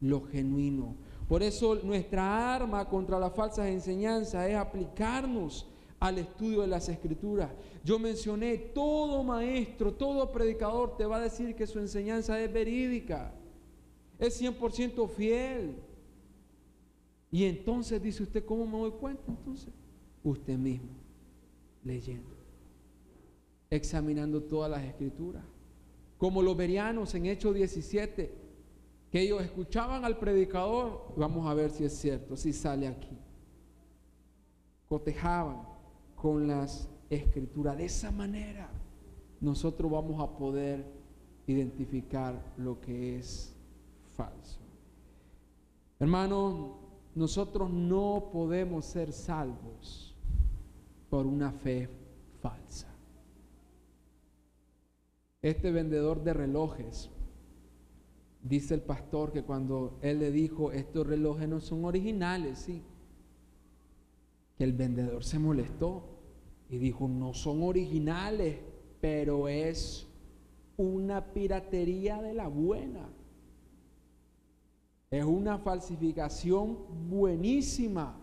[0.01, 0.95] lo genuino,
[1.29, 5.67] por eso nuestra arma contra las falsas enseñanzas es aplicarnos
[5.99, 7.51] al estudio de las escrituras.
[7.83, 13.35] Yo mencioné, todo maestro, todo predicador te va a decir que su enseñanza es verídica,
[14.21, 15.75] es 100% fiel.
[17.33, 19.73] Y entonces dice usted, ¿cómo me doy cuenta entonces?
[20.23, 20.91] Usted mismo,
[21.83, 22.37] leyendo,
[23.71, 25.43] examinando todas las escrituras.
[26.19, 28.33] Como los verianos en Hechos 17,
[29.11, 33.19] que ellos escuchaban al predicador, vamos a ver si es cierto, si sale aquí.
[34.87, 35.63] Cotejaban
[36.15, 37.75] con las escritura.
[37.75, 38.69] De esa manera
[39.41, 40.85] nosotros vamos a poder
[41.47, 43.55] identificar lo que es
[44.17, 44.61] falso.
[45.99, 46.82] Hermanos,
[47.15, 50.17] nosotros no podemos ser salvos
[51.11, 51.89] por una fe
[52.41, 52.89] falsa.
[55.43, 57.11] Este vendedor de relojes,
[58.43, 62.83] dice el pastor que cuando él le dijo, estos relojes no son originales, sí,
[64.57, 66.05] que el vendedor se molestó
[66.71, 68.59] y dijo, no son originales,
[69.01, 70.07] pero es
[70.77, 73.09] una piratería de la buena.
[75.13, 76.79] Es una falsificación
[77.11, 78.19] buenísima.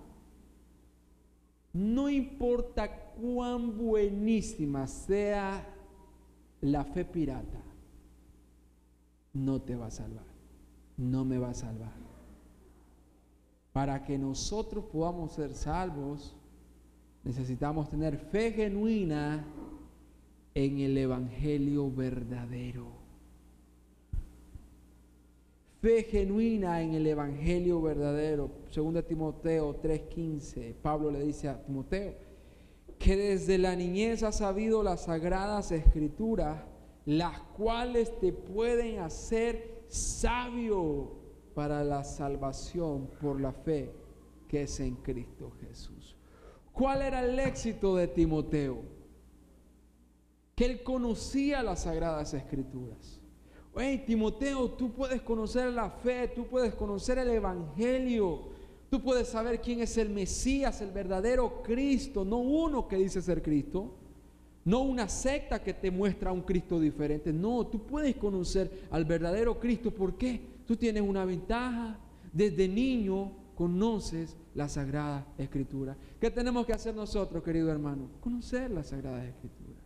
[1.72, 5.64] No importa cuán buenísima sea
[6.62, 7.62] la fe pirata,
[9.34, 10.26] no te va a salvar,
[10.98, 11.94] no me va a salvar.
[13.72, 16.36] Para que nosotros podamos ser salvos,
[17.24, 19.46] necesitamos tener fe genuina
[20.56, 22.99] en el Evangelio verdadero
[25.82, 28.52] fe genuina en el Evangelio verdadero.
[28.70, 32.16] Segunda Timoteo 3:15, Pablo le dice a Timoteo,
[32.98, 36.64] que desde la niñez ha sabido las sagradas escrituras,
[37.06, 41.16] las cuales te pueden hacer sabio
[41.56, 43.92] para la salvación por la fe
[44.48, 46.16] que es en Cristo Jesús.
[46.74, 48.82] ¿Cuál era el éxito de Timoteo?
[50.56, 53.20] Que él conocía las sagradas escrituras
[53.78, 58.50] hey Timoteo, tú puedes conocer la fe, tú puedes conocer el Evangelio,
[58.90, 63.42] tú puedes saber quién es el Mesías, el verdadero Cristo, no uno que dice ser
[63.42, 63.96] Cristo,
[64.66, 69.60] no una secta que te muestra un Cristo diferente, no, tú puedes conocer al verdadero
[69.60, 70.42] Cristo, ¿por qué?
[70.66, 72.00] Tú tienes una ventaja,
[72.32, 75.98] desde niño conoces la Sagrada Escritura.
[76.20, 78.10] ¿Qué tenemos que hacer nosotros, querido hermano?
[78.22, 79.84] Conocer las Sagradas Escrituras.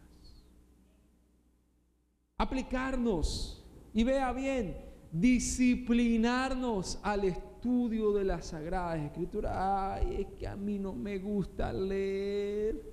[2.38, 3.63] Aplicarnos
[3.94, 4.76] y vea bien,
[5.12, 9.54] disciplinarnos al estudio de las Sagradas Escrituras.
[9.56, 12.92] Ay, es que a mí no me gusta leer.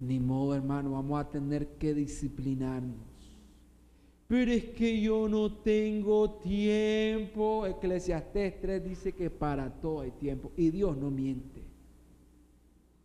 [0.00, 3.08] Ni modo, hermano, vamos a tener que disciplinarnos.
[4.28, 7.66] Pero es que yo no tengo tiempo.
[7.66, 10.52] Eclesiastés 3 dice que para todo hay tiempo.
[10.56, 11.64] Y Dios no miente.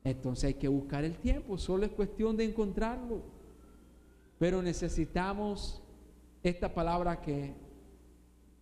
[0.04, 1.58] Entonces hay que buscar el tiempo.
[1.58, 3.22] Solo es cuestión de encontrarlo.
[4.38, 5.83] Pero necesitamos
[6.44, 7.54] esta palabra que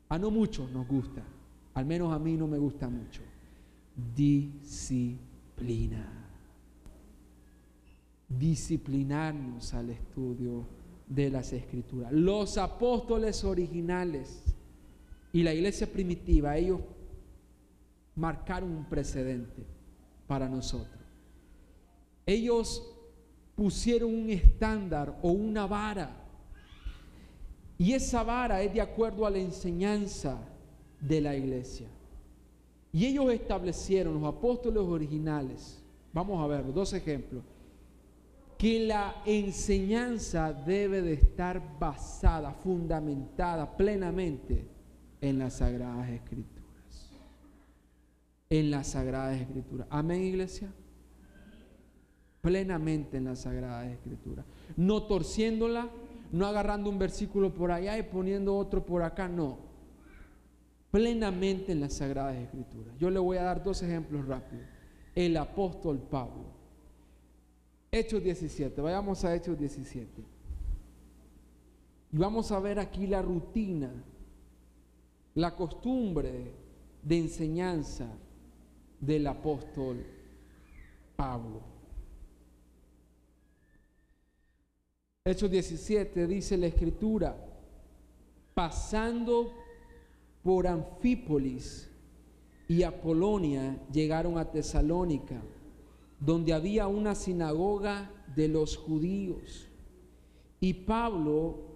[0.07, 1.23] a no muchos nos gusta,
[1.73, 3.21] al menos a mí no me gusta mucho.
[4.15, 6.05] Disciplina.
[8.29, 10.67] Disciplinarnos al estudio
[11.07, 12.11] de las escrituras.
[12.13, 14.43] Los apóstoles originales
[15.33, 16.81] y la iglesia primitiva, ellos
[18.15, 19.65] marcaron un precedente
[20.27, 20.99] para nosotros.
[22.25, 22.87] Ellos
[23.55, 26.20] pusieron un estándar o una vara
[27.81, 30.37] y esa vara es de acuerdo a la enseñanza
[30.99, 31.87] de la iglesia.
[32.93, 35.81] Y ellos establecieron, los apóstoles originales,
[36.13, 37.43] vamos a ver dos ejemplos,
[38.55, 44.63] que la enseñanza debe de estar basada, fundamentada plenamente
[45.19, 47.09] en las sagradas escrituras.
[48.51, 49.87] En las sagradas escrituras.
[49.89, 50.71] Amén, iglesia.
[52.41, 54.45] Plenamente en las sagradas escrituras.
[54.77, 55.89] No torciéndola,
[56.31, 59.57] no agarrando un versículo por allá y poniendo otro por acá, no.
[60.89, 62.93] Plenamente en las Sagradas Escrituras.
[62.97, 64.65] Yo le voy a dar dos ejemplos rápidos.
[65.15, 66.45] El apóstol Pablo.
[67.91, 70.23] Hechos 17, vayamos a Hechos 17.
[72.13, 73.91] Y vamos a ver aquí la rutina,
[75.35, 76.53] la costumbre
[77.03, 78.07] de enseñanza
[78.99, 80.05] del apóstol
[81.15, 81.70] Pablo.
[85.23, 87.37] Hechos 17 dice la escritura,
[88.55, 89.53] pasando
[90.41, 91.87] por Anfípolis
[92.67, 95.39] y Apolonia llegaron a Tesalónica,
[96.19, 99.67] donde había una sinagoga de los judíos.
[100.59, 101.67] Y Pablo,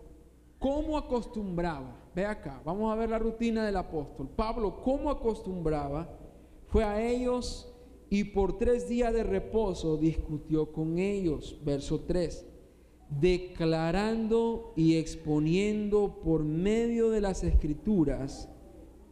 [0.57, 2.03] ¿cómo acostumbraba?
[2.15, 4.27] Ve acá, vamos a ver la rutina del apóstol.
[4.27, 6.09] Pablo, ¿cómo acostumbraba?
[6.65, 7.71] Fue a ellos
[8.09, 11.59] y por tres días de reposo discutió con ellos.
[11.63, 12.54] Verso 3
[13.09, 18.49] declarando y exponiendo por medio de las escrituras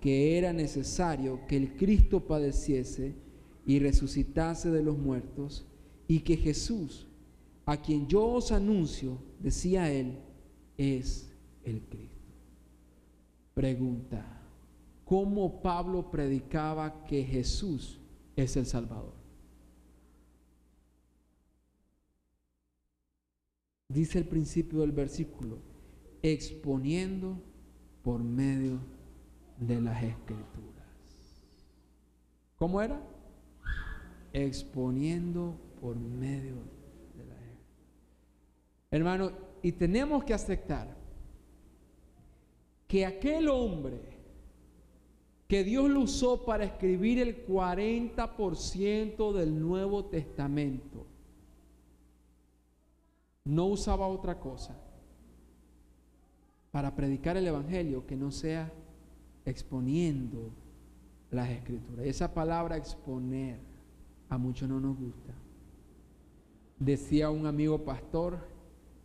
[0.01, 3.15] que era necesario que el Cristo padeciese
[3.65, 5.65] y resucitase de los muertos
[6.07, 7.07] y que Jesús,
[7.65, 10.19] a quien yo os anuncio, decía él,
[10.77, 11.31] es
[11.63, 12.13] el Cristo.
[13.53, 14.41] Pregunta,
[15.05, 17.99] ¿cómo Pablo predicaba que Jesús
[18.35, 19.22] es el Salvador?
[23.93, 25.57] Dice el principio del versículo,
[26.21, 27.39] exponiendo
[28.01, 28.79] por medio
[29.59, 30.87] de las escrituras.
[32.57, 33.01] ¿Cómo era?
[34.33, 36.55] Exponiendo por medio
[37.15, 37.67] de las escrituras.
[38.91, 39.31] Hermano,
[39.61, 40.95] y tenemos que aceptar
[42.87, 44.13] que aquel hombre
[45.47, 51.05] que Dios lo usó para escribir el 40% del Nuevo Testamento,
[53.45, 54.75] no usaba otra cosa
[56.71, 58.71] para predicar el Evangelio que no sea
[59.45, 60.49] exponiendo
[61.29, 62.05] las escrituras.
[62.05, 63.59] Esa palabra exponer
[64.29, 65.33] a muchos no nos gusta.
[66.79, 68.39] Decía un amigo pastor,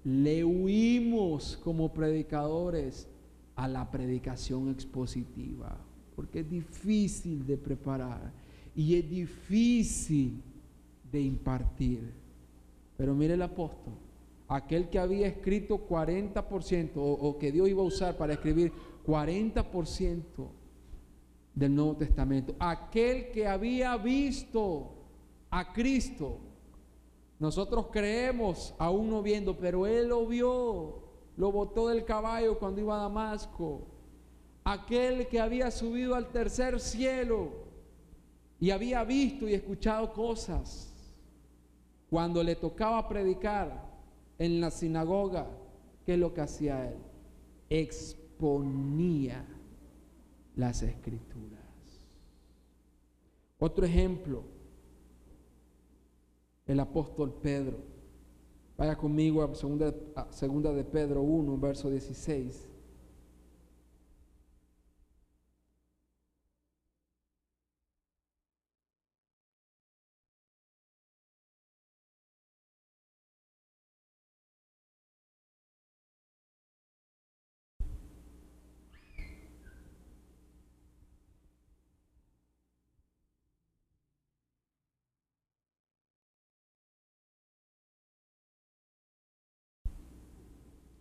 [0.05, 3.09] le huimos como predicadores
[3.57, 5.77] a la predicación expositiva,
[6.15, 8.33] porque es difícil de preparar
[8.75, 10.41] y es difícil
[11.11, 12.13] de impartir.
[12.97, 13.95] Pero mire el apóstol,
[14.49, 18.73] aquel que había escrito 40% o, o que Dios iba a usar para escribir
[19.07, 20.25] 40%
[21.55, 24.93] del Nuevo Testamento, aquel que había visto
[25.51, 26.39] a Cristo,
[27.39, 31.03] nosotros creemos aún no viendo, pero él lo vio,
[31.37, 33.87] lo botó del caballo cuando iba a Damasco,
[34.65, 37.51] aquel que había subido al tercer cielo
[38.61, 40.93] y había visto y escuchado cosas
[42.11, 43.88] cuando le tocaba predicar
[44.39, 45.49] en la sinagoga,
[46.07, 46.99] ¿qué es lo que hacía él?
[47.69, 49.45] Exponía
[50.57, 51.59] las escrituras.
[53.59, 54.45] Otro ejemplo,
[56.67, 57.79] el apóstol Pedro.
[58.77, 59.93] Vaya conmigo a segunda,
[60.31, 62.68] segunda de Pedro 1, verso 16.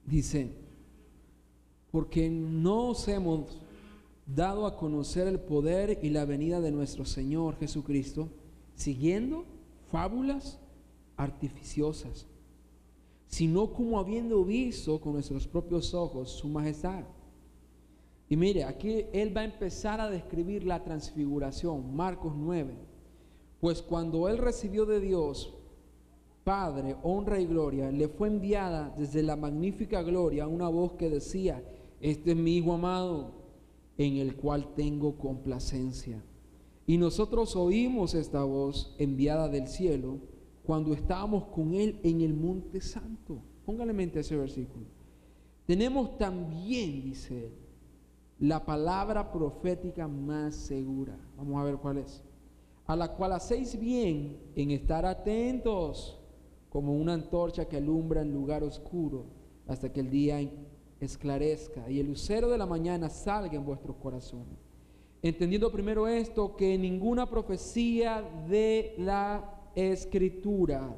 [0.08, 0.50] Dice,
[1.92, 3.60] porque no os hemos
[4.26, 8.30] dado a conocer el poder y la venida de nuestro Señor Jesucristo,
[8.74, 9.44] siguiendo
[9.92, 10.60] fábulas
[11.18, 12.26] artificiosas,
[13.28, 17.04] sino como habiendo visto con nuestros propios ojos su majestad.
[18.30, 22.74] Y mire, aquí él va a empezar a describir la transfiguración, Marcos 9.
[23.60, 25.54] Pues cuando él recibió de Dios
[26.48, 31.62] Padre, honra y gloria, le fue enviada desde la magnífica gloria una voz que decía,
[32.00, 33.34] este es mi Hijo amado,
[33.98, 36.24] en el cual tengo complacencia.
[36.86, 40.20] Y nosotros oímos esta voz enviada del cielo
[40.66, 43.42] cuando estábamos con Él en el monte santo.
[43.66, 44.86] Póngale mente a ese versículo.
[45.66, 47.52] Tenemos también, dice
[48.40, 51.20] la palabra profética más segura.
[51.36, 52.24] Vamos a ver cuál es.
[52.86, 56.17] A la cual hacéis bien en estar atentos
[56.78, 59.26] como una antorcha que alumbra en lugar oscuro
[59.66, 60.48] hasta que el día
[61.00, 64.60] esclarezca y el lucero de la mañana salga en vuestros corazones.
[65.24, 70.96] Entendiendo primero esto, que ninguna profecía de la escritura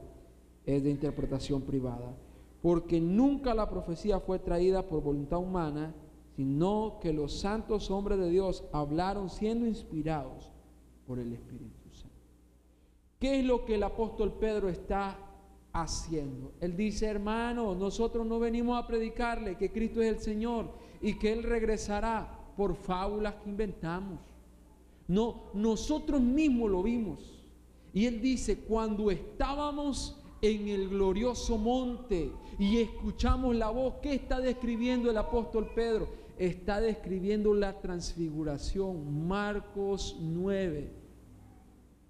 [0.65, 2.13] es de interpretación privada,
[2.61, 5.95] porque nunca la profecía fue traída por voluntad humana,
[6.35, 10.51] sino que los santos hombres de Dios hablaron siendo inspirados
[11.07, 12.17] por el Espíritu Santo.
[13.17, 15.25] ¿Qué es lo que el apóstol Pedro está
[15.73, 16.53] haciendo.
[16.59, 21.31] Él dice, hermano, nosotros no venimos a predicarle que Cristo es el Señor y que
[21.31, 24.19] Él regresará por fábulas que inventamos.
[25.07, 27.43] No, nosotros mismos lo vimos.
[27.93, 34.39] Y Él dice, cuando estábamos en el glorioso monte y escuchamos la voz, ¿qué está
[34.39, 36.09] describiendo el apóstol Pedro?
[36.37, 40.91] Está describiendo la transfiguración, Marcos 9,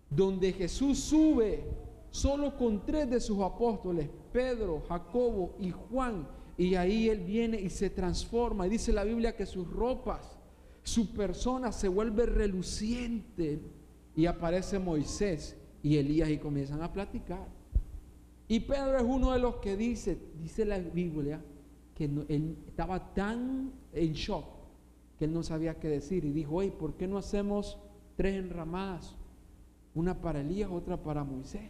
[0.10, 1.64] donde Jesús sube
[2.12, 6.28] solo con tres de sus apóstoles, Pedro, Jacobo y Juan.
[6.58, 8.68] Y ahí él viene y se transforma.
[8.68, 10.38] Y dice la Biblia que sus ropas,
[10.84, 13.62] su persona se vuelve reluciente.
[14.16, 17.48] Y aparece Moisés y Elías y comienzan a platicar.
[18.48, 21.42] Y Pedro es uno de los que dice, dice la Biblia,
[21.96, 24.60] que él estaba tan en shock
[25.20, 26.24] que él no sabía qué decir.
[26.24, 27.78] Y dijo, oye, ¿por qué no hacemos
[28.16, 29.18] tres enramadas?
[29.94, 31.70] Una para Elías, otra para Moisés.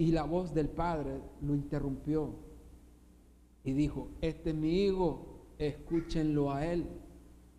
[0.00, 2.30] Y la voz del Padre lo interrumpió
[3.62, 6.86] y dijo, este es mi hijo, escúchenlo a él.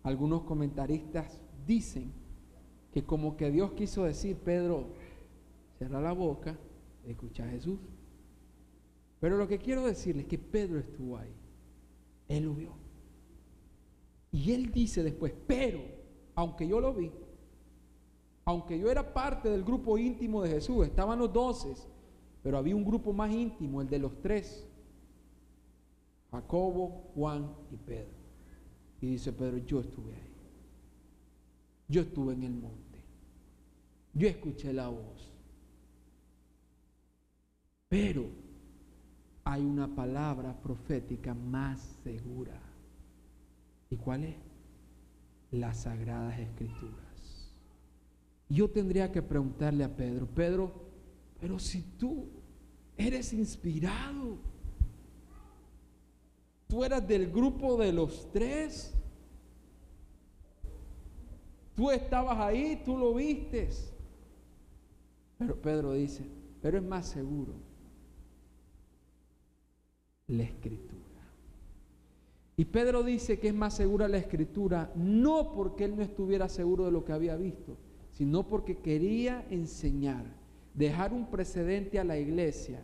[0.02, 2.12] Algunos comentaristas dicen
[2.92, 4.88] que como que Dios quiso decir, Pedro,
[5.78, 6.58] cierra la boca,
[7.06, 7.78] escucha a Jesús.
[9.20, 11.32] Pero lo que quiero decirles es que Pedro estuvo ahí.
[12.26, 12.72] Él lo vio.
[14.32, 15.78] Y él dice después, pero,
[16.34, 17.12] aunque yo lo vi,
[18.44, 21.91] aunque yo era parte del grupo íntimo de Jesús, estaban los doce,
[22.42, 24.66] pero había un grupo más íntimo, el de los tres,
[26.30, 28.22] Jacobo, Juan y Pedro.
[29.00, 30.32] Y dice Pedro, yo estuve ahí.
[31.88, 33.00] Yo estuve en el monte.
[34.14, 35.30] Yo escuché la voz.
[37.88, 38.26] Pero
[39.44, 42.58] hay una palabra profética más segura.
[43.90, 44.36] ¿Y cuál es?
[45.50, 47.50] Las sagradas escrituras.
[48.48, 50.91] Yo tendría que preguntarle a Pedro, Pedro,
[51.42, 52.28] pero si tú
[52.96, 54.38] eres inspirado,
[56.68, 58.94] tú eras del grupo de los tres,
[61.74, 63.92] tú estabas ahí, tú lo vistes.
[65.36, 66.24] Pero Pedro dice,
[66.60, 67.54] pero es más seguro
[70.28, 71.02] la escritura.
[72.56, 76.84] Y Pedro dice que es más segura la escritura no porque él no estuviera seguro
[76.84, 77.76] de lo que había visto,
[78.12, 80.40] sino porque quería enseñar,
[80.74, 82.82] dejar un precedente a la iglesia,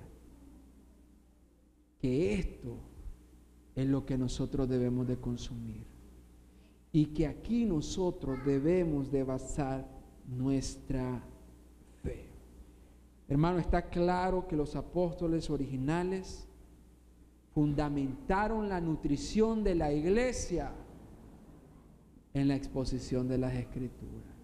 [2.01, 2.76] que esto
[3.74, 5.86] es lo que nosotros debemos de consumir.
[6.91, 9.86] Y que aquí nosotros debemos de basar
[10.26, 11.22] nuestra
[12.03, 12.26] fe.
[13.28, 16.49] Hermano, está claro que los apóstoles originales
[17.53, 20.72] fundamentaron la nutrición de la iglesia
[22.34, 24.34] en la exposición de las escrituras.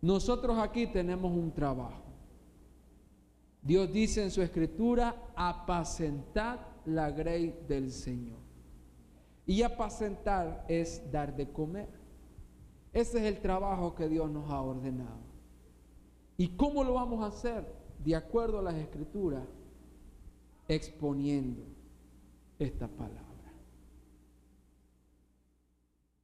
[0.00, 2.11] Nosotros aquí tenemos un trabajo.
[3.62, 8.40] Dios dice en su escritura, apacentad la grey del Señor.
[9.46, 11.88] Y apacentar es dar de comer.
[12.92, 15.20] Ese es el trabajo que Dios nos ha ordenado.
[16.36, 17.64] ¿Y cómo lo vamos a hacer?
[18.04, 19.44] De acuerdo a las escrituras,
[20.66, 21.62] exponiendo
[22.58, 23.22] esta palabra.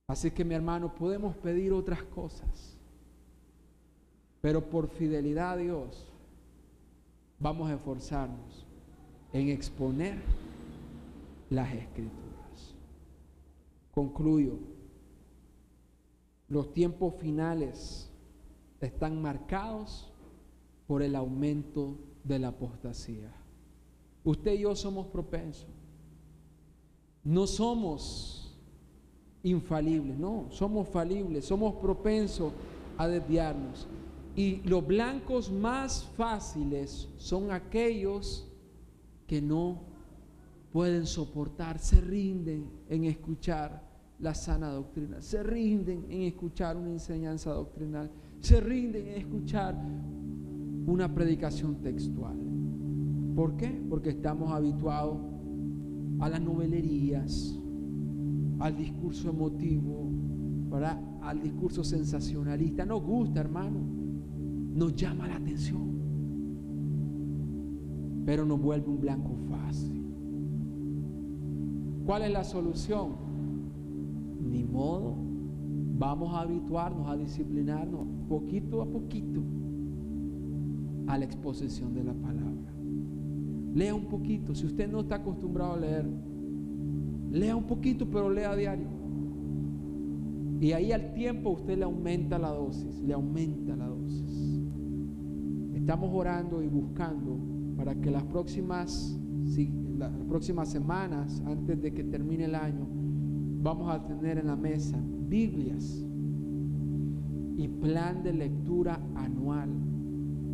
[0.09, 2.76] Así que mi hermano, podemos pedir otras cosas,
[4.41, 6.12] pero por fidelidad a Dios
[7.39, 8.66] vamos a esforzarnos
[9.32, 10.20] en exponer
[11.51, 12.74] las escrituras.
[13.91, 14.59] Concluyo,
[16.49, 18.11] los tiempos finales
[18.80, 20.12] están marcados
[20.86, 23.32] por el aumento de la apostasía.
[24.24, 25.68] Usted y yo somos propensos
[27.28, 28.57] no somos
[29.43, 32.53] infalibles, no, somos falibles, somos propensos
[32.97, 33.86] a desviarnos.
[34.39, 38.49] Y los blancos más fáciles son aquellos
[39.26, 39.80] que no
[40.72, 43.82] pueden soportar, se rinden en escuchar
[44.20, 49.74] la sana doctrina, se rinden en escuchar una enseñanza doctrinal, se rinden en escuchar
[50.86, 52.36] una predicación textual.
[53.34, 53.82] ¿Por qué?
[53.91, 55.18] Porque estamos habituados
[56.20, 57.59] a las novelerías,
[58.61, 60.12] al discurso emotivo,
[61.22, 62.86] al discurso sensacionalista.
[62.86, 63.97] Nos gusta, hermano.
[64.79, 65.99] Nos llama la atención.
[68.24, 70.05] Pero nos vuelve un blanco fácil.
[72.07, 73.16] ¿Cuál es la solución?
[74.41, 75.16] Ni modo.
[75.99, 79.43] Vamos a habituarnos, a disciplinarnos poquito a poquito
[81.09, 82.72] a la exposición de la palabra.
[83.74, 84.55] Lea un poquito.
[84.55, 86.07] Si usted no está acostumbrado a leer,
[87.33, 88.87] lea un poquito, pero lea a diario.
[90.61, 94.28] Y ahí al tiempo usted le aumenta la dosis, le aumenta la dosis.
[95.89, 97.41] Estamos orando y buscando
[97.74, 99.18] para que las próximas,
[99.97, 102.86] las próximas semanas, antes de que termine el año,
[103.62, 106.05] vamos a tener en la mesa Biblias
[107.57, 109.70] y plan de lectura anual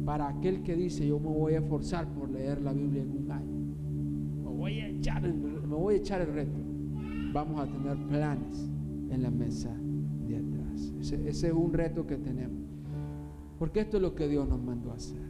[0.04, 3.32] para aquel que dice yo me voy a esforzar por leer la Biblia en un
[3.32, 3.58] año.
[4.44, 6.60] Me voy a echar me voy a echar el reto.
[7.32, 8.70] Vamos a tener planes
[9.10, 9.76] en la mesa
[10.28, 10.94] de atrás.
[11.00, 12.63] Ese es un reto que tenemos.
[13.58, 15.22] Porque esto es lo que Dios nos mandó a hacer.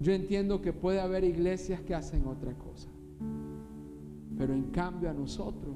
[0.00, 2.88] Yo entiendo que puede haber iglesias que hacen otra cosa.
[4.36, 5.74] Pero en cambio a nosotros,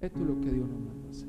[0.00, 1.28] esto es lo que Dios nos mandó a hacer.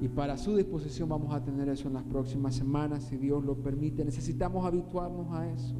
[0.00, 3.54] Y para su disposición vamos a tener eso en las próximas semanas, si Dios lo
[3.56, 4.04] permite.
[4.04, 5.76] Necesitamos habituarnos a eso.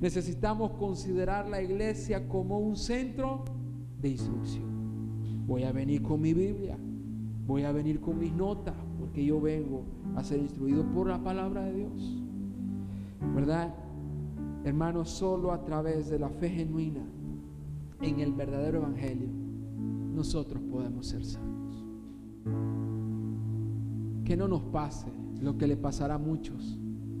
[0.00, 3.44] Necesitamos considerar la iglesia como un centro
[4.02, 4.64] de instrucción.
[5.46, 6.76] Voy a venir con mi Biblia,
[7.46, 9.82] voy a venir con mis notas, porque yo vengo
[10.16, 12.22] a ser instruido por la palabra de Dios.
[13.34, 13.74] ¿Verdad?
[14.64, 17.02] Hermanos, solo a través de la fe genuina
[18.00, 19.28] en el verdadero Evangelio,
[20.14, 21.54] nosotros podemos ser sanos
[24.24, 25.08] que no nos pase
[25.42, 26.78] lo que le pasará a muchos.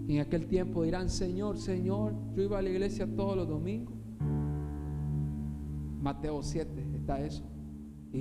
[0.08, 3.94] En aquel tiempo dirán, Señor, Señor, yo iba a la iglesia todos los domingos.
[6.02, 7.44] Mateo 7 está eso.
[8.12, 8.18] Y,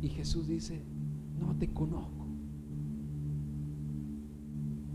[0.00, 0.82] y- Jesús dice,
[1.38, 2.21] no te conozco.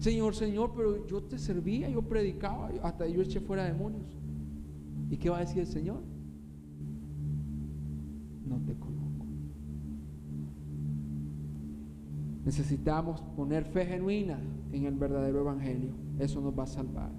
[0.08, 4.06] Señor, Señor, pero yo te servía, yo predicaba, hasta yo eché fuera demonios.
[5.10, 6.02] ¿Y qué va a decir el Señor?
[8.46, 9.26] No te conozco.
[12.46, 14.40] Necesitamos poner fe genuina
[14.72, 15.92] en el verdadero evangelio.
[16.20, 17.12] Eso nos va a salvar.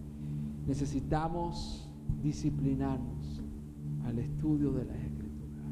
[0.67, 3.43] Necesitamos disciplinarnos
[4.07, 5.67] al estudio de las escrituras.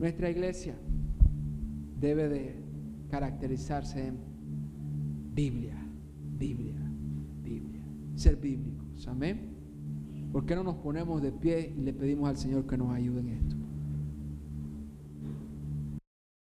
[0.00, 0.74] Nuestra iglesia
[2.00, 2.56] debe de
[3.08, 4.18] caracterizarse en
[5.32, 5.83] Biblia,
[6.38, 6.74] Biblia,
[7.42, 7.84] Biblia.
[8.14, 9.06] Ser bíblicos.
[9.08, 9.54] Amén.
[10.32, 13.20] ¿Por qué no nos ponemos de pie y le pedimos al Señor que nos ayude
[13.20, 13.56] en esto?